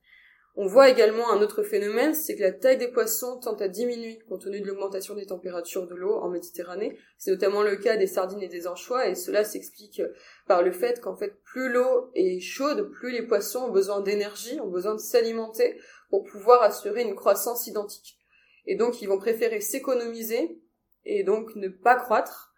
On 0.55 0.65
voit 0.65 0.89
également 0.89 1.31
un 1.31 1.41
autre 1.41 1.63
phénomène, 1.63 2.13
c'est 2.13 2.35
que 2.35 2.41
la 2.41 2.51
taille 2.51 2.77
des 2.77 2.89
poissons 2.89 3.39
tend 3.39 3.55
à 3.55 3.67
diminuer 3.67 4.19
compte 4.27 4.41
tenu 4.41 4.59
de 4.59 4.67
l'augmentation 4.67 5.15
des 5.15 5.27
températures 5.27 5.87
de 5.87 5.95
l'eau 5.95 6.15
en 6.15 6.29
Méditerranée. 6.29 6.97
C'est 7.17 7.31
notamment 7.31 7.61
le 7.61 7.75
cas 7.77 7.97
des 7.97 8.07
sardines 8.07 8.41
et 8.41 8.47
des 8.47 8.67
anchois, 8.67 9.07
et 9.07 9.15
cela 9.15 9.43
s'explique 9.43 10.01
par 10.47 10.61
le 10.61 10.71
fait 10.71 10.99
qu'en 10.99 11.15
fait, 11.15 11.41
plus 11.43 11.71
l'eau 11.71 12.11
est 12.15 12.39
chaude, 12.39 12.89
plus 12.91 13.11
les 13.11 13.25
poissons 13.25 13.65
ont 13.65 13.71
besoin 13.71 14.01
d'énergie, 14.01 14.59
ont 14.59 14.69
besoin 14.69 14.95
de 14.95 14.99
s'alimenter 14.99 15.79
pour 16.09 16.23
pouvoir 16.25 16.63
assurer 16.63 17.03
une 17.03 17.15
croissance 17.15 17.67
identique. 17.67 18.17
Et 18.65 18.75
donc, 18.75 19.01
ils 19.01 19.07
vont 19.07 19.19
préférer 19.19 19.61
s'économiser 19.61 20.61
et 21.05 21.23
donc 21.23 21.55
ne 21.55 21.69
pas 21.69 21.95
croître 21.95 22.48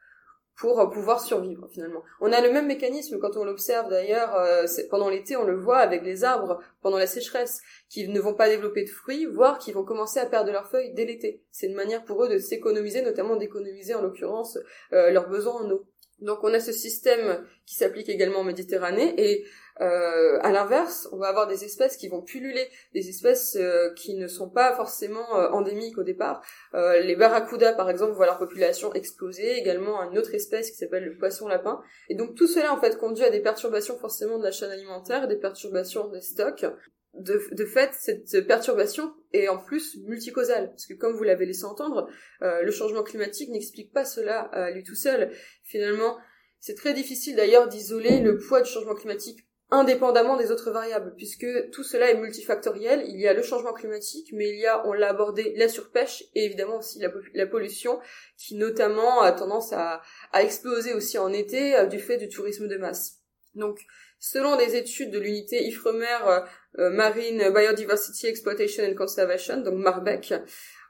pour 0.61 0.91
pouvoir 0.91 1.19
survivre 1.19 1.67
finalement. 1.71 2.03
On 2.19 2.31
a 2.31 2.39
le 2.39 2.51
même 2.51 2.67
mécanisme 2.67 3.17
quand 3.17 3.35
on 3.35 3.43
l'observe 3.43 3.89
d'ailleurs 3.89 4.35
euh, 4.35 4.67
pendant 4.91 5.09
l'été, 5.09 5.35
on 5.35 5.43
le 5.43 5.55
voit 5.55 5.79
avec 5.79 6.03
les 6.03 6.23
arbres 6.23 6.59
pendant 6.83 6.99
la 6.99 7.07
sécheresse, 7.07 7.61
qui 7.89 8.07
ne 8.07 8.19
vont 8.19 8.35
pas 8.35 8.47
développer 8.47 8.83
de 8.83 8.89
fruits, 8.89 9.25
voire 9.25 9.57
qui 9.57 9.71
vont 9.71 9.83
commencer 9.83 10.19
à 10.19 10.27
perdre 10.27 10.51
leurs 10.51 10.69
feuilles 10.69 10.93
dès 10.93 11.05
l'été. 11.05 11.41
C'est 11.51 11.65
une 11.65 11.73
manière 11.73 12.05
pour 12.05 12.23
eux 12.23 12.29
de 12.29 12.37
s'économiser, 12.37 13.01
notamment 13.01 13.37
d'économiser 13.37 13.95
en 13.95 14.03
l'occurrence 14.03 14.59
euh, 14.93 15.09
leurs 15.09 15.29
besoins 15.29 15.63
en 15.63 15.71
eau. 15.71 15.83
Donc 16.21 16.39
on 16.43 16.53
a 16.53 16.59
ce 16.59 16.71
système 16.71 17.45
qui 17.65 17.75
s'applique 17.75 18.09
également 18.09 18.39
en 18.39 18.43
Méditerranée 18.43 19.13
et 19.17 19.45
euh, 19.79 20.37
à 20.41 20.51
l'inverse, 20.51 21.07
on 21.11 21.17
va 21.17 21.27
avoir 21.27 21.47
des 21.47 21.63
espèces 21.63 21.97
qui 21.97 22.07
vont 22.07 22.21
pulluler, 22.21 22.67
des 22.93 23.09
espèces 23.09 23.55
euh, 23.55 23.91
qui 23.95 24.13
ne 24.15 24.27
sont 24.27 24.49
pas 24.49 24.75
forcément 24.75 25.39
euh, 25.39 25.49
endémiques 25.49 25.97
au 25.97 26.03
départ. 26.03 26.43
les 26.73 27.15
barracudas, 27.15 27.73
par 27.73 27.89
exemple, 27.89 28.13
voient 28.13 28.25
leur 28.25 28.37
population 28.37 28.93
exploser. 28.93 29.57
Également, 29.57 30.01
une 30.03 30.17
autre 30.17 30.35
espèce 30.35 30.69
qui 30.69 30.77
s'appelle 30.77 31.05
le 31.05 31.17
poisson 31.17 31.47
lapin. 31.47 31.81
Et 32.09 32.15
donc 32.15 32.35
tout 32.35 32.47
cela, 32.47 32.73
en 32.73 32.79
fait, 32.79 32.97
conduit 32.97 33.25
à 33.25 33.29
des 33.29 33.39
perturbations 33.39 33.97
forcément 33.97 34.37
de 34.37 34.43
la 34.43 34.51
chaîne 34.51 34.71
alimentaire, 34.71 35.27
des 35.27 35.37
perturbations 35.37 36.07
des 36.09 36.21
stocks. 36.21 36.65
De, 37.13 37.65
fait, 37.65 37.91
cette 37.93 38.47
perturbation 38.47 39.13
est 39.33 39.47
en 39.47 39.57
plus 39.57 39.97
multicausale, 40.05 40.69
parce 40.69 40.85
que 40.85 40.93
comme 40.93 41.13
vous 41.13 41.23
l'avez 41.23 41.45
laissé 41.45 41.65
entendre, 41.65 42.09
le 42.39 42.71
changement 42.71 43.03
climatique 43.03 43.49
n'explique 43.49 43.91
pas 43.91 44.05
cela 44.05 44.39
à 44.53 44.71
lui 44.71 44.83
tout 44.83 44.95
seul. 44.95 45.31
Finalement, 45.63 46.17
c'est 46.61 46.75
très 46.75 46.93
difficile 46.93 47.35
d'ailleurs 47.35 47.67
d'isoler 47.67 48.21
le 48.21 48.37
poids 48.37 48.61
du 48.61 48.69
changement 48.69 48.95
climatique 48.95 49.45
indépendamment 49.71 50.35
des 50.35 50.51
autres 50.51 50.69
variables, 50.69 51.13
puisque 51.15 51.47
tout 51.71 51.83
cela 51.83 52.11
est 52.11 52.17
multifactoriel. 52.17 53.03
Il 53.07 53.19
y 53.19 53.27
a 53.27 53.33
le 53.33 53.41
changement 53.41 53.73
climatique, 53.73 54.29
mais 54.33 54.49
il 54.49 54.59
y 54.59 54.65
a, 54.65 54.85
on 54.85 54.91
l'a 54.91 55.09
abordé, 55.09 55.53
la 55.55 55.69
surpêche 55.69 56.25
et 56.35 56.45
évidemment 56.45 56.79
aussi 56.79 56.99
la, 57.33 57.47
pollution, 57.47 57.99
qui 58.37 58.55
notamment 58.55 59.21
a 59.21 59.31
tendance 59.31 59.71
à, 59.71 60.01
exploser 60.33 60.93
aussi 60.93 61.17
en 61.17 61.31
été 61.31 61.75
euh, 61.75 61.85
du 61.85 61.99
fait 61.99 62.17
du 62.17 62.27
tourisme 62.27 62.67
de 62.67 62.77
masse. 62.77 63.20
Donc, 63.55 63.79
selon 64.19 64.55
des 64.55 64.75
études 64.75 65.11
de 65.11 65.19
l'unité 65.19 65.63
IFREMER 65.65 66.17
euh, 66.27 66.39
euh, 66.79 66.89
Marine 66.89 67.51
Biodiversity 67.53 68.27
Exploitation 68.27 68.83
and 68.83 68.95
Conservation, 68.95 69.61
donc 69.61 69.75
MARBEC, 69.75 70.33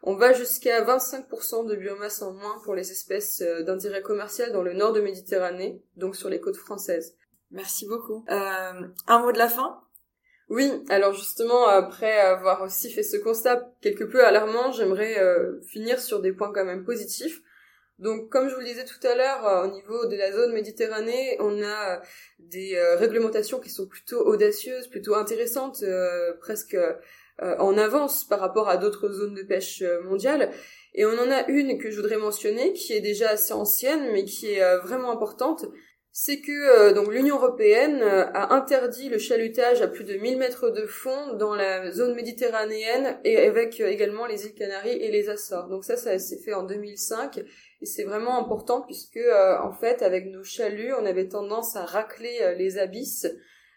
on 0.03 0.15
va 0.15 0.33
jusqu'à 0.33 0.83
25% 0.83 1.67
de 1.67 1.75
biomasse 1.75 2.21
en 2.21 2.33
moins 2.33 2.59
pour 2.63 2.75
les 2.75 2.91
espèces 2.91 3.41
d'intérêt 3.41 4.01
commercial 4.01 4.51
dans 4.51 4.63
le 4.63 4.73
nord 4.73 4.93
de 4.93 5.01
Méditerranée, 5.01 5.81
donc 5.95 6.15
sur 6.15 6.29
les 6.29 6.39
côtes 6.39 6.57
françaises. 6.57 7.15
Merci 7.51 7.85
beaucoup. 7.87 8.25
Euh, 8.29 8.87
un 9.07 9.19
mot 9.19 9.31
de 9.31 9.37
la 9.37 9.49
fin? 9.49 9.81
Oui, 10.49 10.69
alors 10.89 11.13
justement, 11.13 11.67
après 11.67 12.19
avoir 12.19 12.61
aussi 12.61 12.91
fait 12.91 13.03
ce 13.03 13.17
constat 13.17 13.71
quelque 13.81 14.03
peu 14.03 14.25
alarmant, 14.25 14.71
j'aimerais 14.71 15.19
euh, 15.19 15.61
finir 15.61 15.99
sur 15.99 16.21
des 16.21 16.31
points 16.31 16.51
quand 16.53 16.65
même 16.65 16.83
positifs. 16.83 17.41
Donc, 18.01 18.29
comme 18.29 18.49
je 18.49 18.55
vous 18.55 18.59
le 18.59 18.67
disais 18.67 18.83
tout 18.83 19.07
à 19.07 19.15
l'heure, 19.15 19.47
euh, 19.47 19.67
au 19.67 19.71
niveau 19.71 20.07
de 20.07 20.15
la 20.17 20.31
zone 20.31 20.53
Méditerranée, 20.53 21.37
on 21.39 21.63
a 21.63 22.01
des 22.39 22.77
réglementations 22.97 23.59
qui 23.59 23.69
sont 23.69 23.87
plutôt 23.87 24.25
audacieuses, 24.25 24.87
plutôt 24.87 25.15
intéressantes, 25.15 25.83
presque 26.39 26.75
en 27.39 27.77
avance 27.77 28.25
par 28.25 28.39
rapport 28.39 28.67
à 28.67 28.77
d'autres 28.77 29.09
zones 29.09 29.35
de 29.35 29.43
pêche 29.43 29.83
mondiales. 30.03 30.51
Et 30.93 31.05
on 31.05 31.13
en 31.13 31.31
a 31.31 31.47
une 31.47 31.77
que 31.77 31.89
je 31.89 31.95
voudrais 31.95 32.17
mentionner, 32.17 32.73
qui 32.73 32.93
est 32.93 33.01
déjà 33.01 33.29
assez 33.29 33.53
ancienne, 33.53 34.11
mais 34.11 34.25
qui 34.25 34.53
est 34.53 34.77
vraiment 34.79 35.11
importante, 35.11 35.65
c'est 36.13 36.41
que 36.41 36.51
euh, 36.51 36.93
donc 36.93 37.11
l'Union 37.11 37.37
européenne 37.37 38.01
euh, 38.01 38.25
a 38.33 38.53
interdit 38.53 39.07
le 39.07 39.17
chalutage 39.17 39.81
à 39.81 39.87
plus 39.87 40.03
de 40.03 40.15
1000 40.15 40.37
mètres 40.37 40.69
de 40.69 40.85
fond 40.85 41.33
dans 41.35 41.55
la 41.55 41.89
zone 41.91 42.15
méditerranéenne 42.15 43.17
et 43.23 43.37
avec 43.37 43.79
euh, 43.79 43.87
également 43.87 44.25
les 44.25 44.45
îles 44.45 44.53
Canaries 44.53 44.89
et 44.89 45.09
les 45.09 45.29
Açores. 45.29 45.69
Donc 45.69 45.85
ça, 45.85 45.95
ça 45.95 46.19
s'est 46.19 46.39
fait 46.39 46.53
en 46.53 46.63
2005 46.63 47.41
et 47.81 47.85
c'est 47.85 48.03
vraiment 48.03 48.37
important 48.39 48.81
puisque 48.81 49.19
en 49.61 49.71
fait 49.73 50.01
avec 50.03 50.27
nos 50.27 50.43
chaluts, 50.43 50.93
on 50.93 51.05
avait 51.05 51.27
tendance 51.27 51.75
à 51.75 51.85
racler 51.85 52.55
les 52.57 52.77
abysses, 52.77 53.27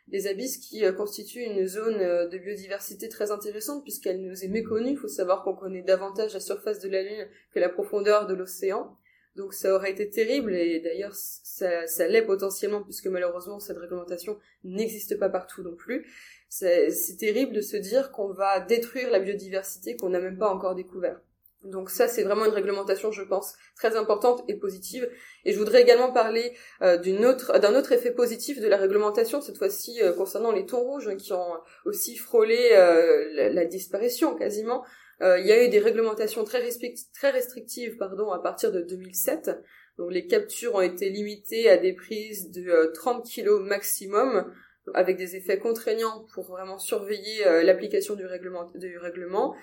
les 0.09 0.27
abysses 0.27 0.59
qui 0.59 0.83
constituent 0.95 1.45
une 1.45 1.67
zone 1.67 2.29
de 2.29 2.39
biodiversité 2.39 3.09
très 3.09 3.31
intéressante 3.31 3.83
puisqu'elle 3.83 4.21
nous 4.21 4.45
est 4.45 4.49
méconnue. 4.49 4.91
Il 4.91 4.99
faut 4.99 5.09
savoir 5.09 5.43
qu'on 5.43 5.55
connaît 5.55 5.83
davantage 5.83 6.35
la 6.35 6.41
surface 6.41 6.81
de 6.81 6.91
la 6.91 7.03
Lune 7.03 7.27
que 7.55 7.61
la 7.61 7.71
profondeur 7.71 8.27
de 8.27 8.35
l'océan. 8.35 8.95
Donc 9.37 9.55
ça 9.55 9.75
aurait 9.75 9.91
été 9.91 10.11
terrible 10.11 10.55
et 10.55 10.81
d'ailleurs 10.81 11.15
ça, 11.15 11.87
ça 11.87 12.07
l'est 12.07 12.23
potentiellement 12.23 12.83
puisque 12.83 13.07
malheureusement 13.07 13.59
cette 13.59 13.79
réglementation 13.79 14.39
n'existe 14.63 15.19
pas 15.19 15.31
partout 15.31 15.63
non 15.63 15.75
plus. 15.75 16.07
C'est 16.51 17.17
terrible 17.19 17.53
de 17.53 17.63
se 17.63 17.77
dire 17.79 18.13
qu'on 18.13 18.33
va 18.33 18.61
détruire 18.61 19.11
la 19.11 19.19
biodiversité 19.19 19.97
qu'on 19.97 20.11
n'a 20.11 20.21
même 20.21 20.39
pas 20.39 20.51
encore 20.51 20.75
découvert. 20.75 21.21
Donc 21.65 21.89
ça, 21.89 22.09
c'est 22.09 22.23
vraiment 22.23 22.45
une 22.45 22.53
réglementation, 22.53 23.11
je 23.11 23.23
pense, 23.23 23.55
très 23.75 23.97
importante 23.97 24.45
et 24.49 24.55
positive. 24.55 25.09
Et 25.45 25.53
je 25.53 25.59
voudrais 25.59 25.81
également 25.81 26.13
parler 26.13 26.53
euh, 26.83 26.99
d'un 26.99 27.75
autre 27.75 27.93
effet 27.93 28.11
positif 28.11 28.61
de 28.61 28.69
la 28.69 28.77
réglementation, 28.77 29.41
cette 29.41 29.57
fois-ci 29.57 30.03
euh, 30.03 30.13
concernant 30.13 30.53
les 30.53 30.67
thons 30.67 30.83
rouges, 30.83 31.09
hein, 31.09 31.17
qui 31.17 31.33
ont 31.33 31.55
aussi 31.87 32.17
frôlé 32.17 32.71
euh, 32.73 33.51
la, 33.51 33.65
disparition 33.65 34.35
quasiment. 34.35 34.85
Il 35.21 35.47
y 35.47 35.53
a 35.53 35.65
eu 35.65 35.71
des 35.71 35.79
réglementations 35.79 36.45
très, 36.45 36.59
restrictives 36.59 37.97
pardon, 37.97 38.31
à 38.31 38.41
partir 38.41 38.73
de 38.73 38.83
2007. 38.83 39.53
Donc 39.97 40.13
les 40.13 40.27
captures 40.27 40.75
ont 40.75 40.81
été 40.81 41.09
limitées 41.09 41.71
à 41.71 41.77
des 41.77 41.93
prises 41.93 42.51
de 42.51 42.93
30 42.95 43.25
euh, 43.25 43.43
kg 43.43 43.63
maximum, 43.63 44.53
avec 44.93 45.17
des 45.17 45.35
effets 45.37 45.59
contraignants 45.59 46.27
pour 46.35 46.45
vraiment 46.45 46.79
surveiller 46.79 47.43
l'application 47.63 48.17
du 48.17 48.27
règlement. 48.27 49.55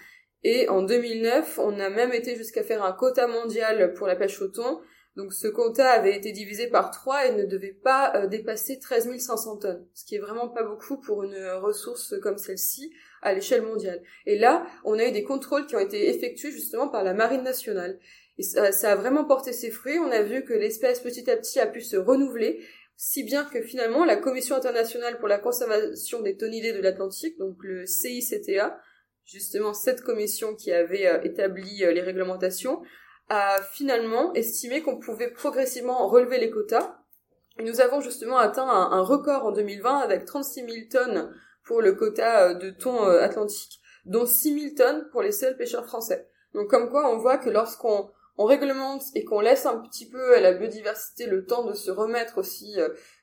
Et 0.44 0.68
en 0.70 0.82
2009, 0.82 1.60
on 1.60 1.80
a 1.80 1.90
même 1.90 2.14
été 2.14 2.36
jusqu'à 2.36 2.64
faire 2.64 2.84
un 2.84 2.94
quota 2.94 3.28
mondial 3.28 3.94
pour 3.94 4.08
la 4.08 4.16
pêche 4.16 4.42
au 4.42 4.48
thon. 4.48 4.82
Donc 5.18 5.34
ce 5.34 5.48
quota 5.48 5.90
avait 5.90 6.16
été 6.16 6.32
divisé 6.32 6.68
par 6.68 6.90
3 6.90 7.28
et 7.28 7.36
ne 7.36 7.44
devait 7.44 7.78
pas 7.84 8.28
dépasser 8.28 8.80
13 8.80 9.18
500 9.18 9.58
tonnes, 9.58 9.86
ce 9.94 10.06
qui 10.06 10.16
est 10.16 10.20
vraiment 10.20 10.48
pas 10.48 10.64
beaucoup 10.64 11.02
pour 11.02 11.24
une 11.24 11.38
ressource 11.62 12.16
comme 12.22 12.38
celle-ci 12.38 12.94
à 13.22 13.34
l'échelle 13.34 13.62
mondiale. 13.62 14.02
Et 14.26 14.38
là, 14.38 14.66
on 14.86 14.98
a 14.98 15.06
eu 15.06 15.12
des 15.12 15.24
contrôles 15.24 15.68
qui 15.68 15.76
ont 15.76 15.80
été 15.80 16.10
effectués 16.10 16.52
justement 16.52 16.88
par 16.88 17.04
la 17.04 17.14
Marine 17.14 17.44
nationale. 17.44 18.00
Et 18.38 18.44
ça, 18.44 18.72
ça 18.72 18.94
a 18.94 18.96
vraiment 18.96 19.26
porté 19.26 19.52
ses 19.52 19.70
fruits. 19.70 20.00
On 20.00 20.12
a 20.12 20.24
vu 20.24 20.46
que 20.46 20.54
l'espèce 20.54 21.02
petit 21.02 21.30
à 21.30 21.36
petit 21.36 21.60
a 21.60 21.68
pu 21.68 21.82
se 21.82 21.98
renouveler, 21.98 22.66
si 22.96 23.24
bien 23.24 23.44
que 23.44 23.62
finalement 23.62 24.06
la 24.06 24.16
Commission 24.16 24.56
internationale 24.56 25.20
pour 25.20 25.28
la 25.28 25.40
conservation 25.40 26.22
des 26.22 26.38
tonidés 26.38 26.72
de 26.72 26.80
l'Atlantique, 26.80 27.38
donc 27.38 27.58
le 27.64 27.86
CICTA, 27.86 28.80
justement 29.26 29.74
cette 29.74 30.02
commission 30.02 30.56
qui 30.56 30.72
avait 30.72 31.08
euh, 31.08 31.22
établi 31.24 31.84
euh, 31.84 31.92
les 31.92 32.02
réglementations, 32.02 32.82
a 33.30 33.62
finalement 33.62 34.34
estimé 34.34 34.82
qu'on 34.82 35.00
pouvait 35.00 35.32
progressivement 35.32 36.08
relever 36.08 36.38
les 36.38 36.52
quotas. 36.52 36.98
Nous 37.60 37.80
avons 37.80 38.02
justement 38.02 38.38
atteint 38.38 38.68
un, 38.68 39.02
record 39.02 39.46
en 39.46 39.52
2020 39.52 40.00
avec 40.00 40.26
36 40.26 40.66
000 40.66 40.76
tonnes 40.90 41.34
pour 41.64 41.82
le 41.82 41.94
quota 41.94 42.50
euh, 42.50 42.54
de 42.56 42.72
thon 42.72 43.04
atlantique, 43.04 43.80
dont 44.06 44.26
6000 44.26 44.76
tonnes 44.76 45.08
pour 45.12 45.22
les 45.22 45.32
seuls 45.32 45.56
pêcheurs 45.56 45.86
français. 45.86 46.28
Donc 46.54 46.70
comme 46.70 46.90
quoi 46.90 47.10
on 47.10 47.18
voit 47.18 47.38
que 47.38 47.50
lorsqu'on 47.50 48.10
on 48.38 48.46
réglemente 48.46 49.04
et 49.14 49.24
qu'on 49.24 49.40
laisse 49.40 49.66
un 49.66 49.78
petit 49.78 50.10
peu 50.10 50.36
à 50.36 50.40
la 50.42 50.54
biodiversité 50.54 51.28
le 51.28 51.46
temps 51.46 51.64
de 51.64 51.74
se 51.74 51.92
remettre 51.92 52.38
aussi 52.38 52.76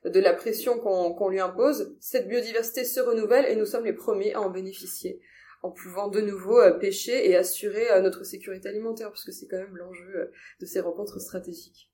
de 0.04 0.20
la 0.20 0.32
pression 0.32 0.78
qu'on 0.78 1.28
lui 1.28 1.40
impose, 1.40 1.96
cette 1.98 2.28
biodiversité 2.28 2.84
se 2.84 3.00
renouvelle 3.00 3.46
et 3.46 3.56
nous 3.56 3.66
sommes 3.66 3.86
les 3.86 3.94
premiers 3.94 4.34
à 4.34 4.40
en 4.40 4.50
bénéficier 4.50 5.20
en 5.62 5.70
pouvant 5.70 6.08
de 6.08 6.20
nouveau 6.20 6.60
pêcher 6.80 7.28
et 7.28 7.36
assurer 7.36 7.86
notre 8.00 8.24
sécurité 8.24 8.68
alimentaire, 8.68 9.10
puisque 9.10 9.32
c'est 9.32 9.46
quand 9.46 9.58
même 9.58 9.76
l'enjeu 9.76 10.30
de 10.60 10.66
ces 10.66 10.80
rencontres 10.80 11.20
stratégiques. 11.20 11.90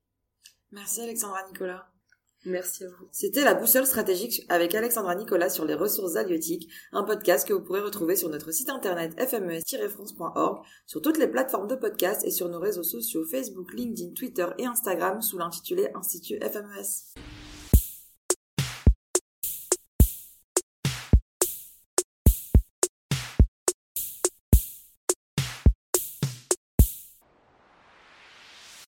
Merci 0.72 1.03
Alexandra 1.03 1.46
Nicolas. 1.48 1.87
Merci 2.46 2.85
à 2.85 2.88
vous. 2.88 3.09
C'était 3.11 3.42
la 3.42 3.55
boussole 3.55 3.87
stratégique 3.87 4.44
avec 4.50 4.74
Alexandra 4.74 5.14
Nicolas 5.14 5.48
sur 5.48 5.64
les 5.64 5.74
ressources 5.74 6.16
halieutiques, 6.16 6.70
un 6.92 7.03
podcast 7.03 7.48
que 7.48 7.55
vous 7.55 7.62
pourrez 7.62 7.81
retrouver 7.81 8.16
sur 8.16 8.29
notre 8.29 8.50
site 8.53 8.68
internet 8.68 9.14
fmes-france.org, 9.18 10.62
sur 10.87 11.00
toutes 11.00 11.18
les 11.18 11.29
plateformes 11.29 11.68
de 11.68 11.77
podcast 11.77 12.22
et 12.24 12.31
sur 12.31 12.48
nos 12.50 12.61
réseaux 12.61 12.83
sociaux 12.83 13.24
Facebook, 13.24 13.72
LinkedIn, 13.72 14.12
Twitter 14.12 14.46
et 14.59 14.66
Instagram 14.66 15.22
sous 15.22 15.38
l'intitulé 15.38 15.88
Institut 15.94 16.38
FMES. 16.40 17.14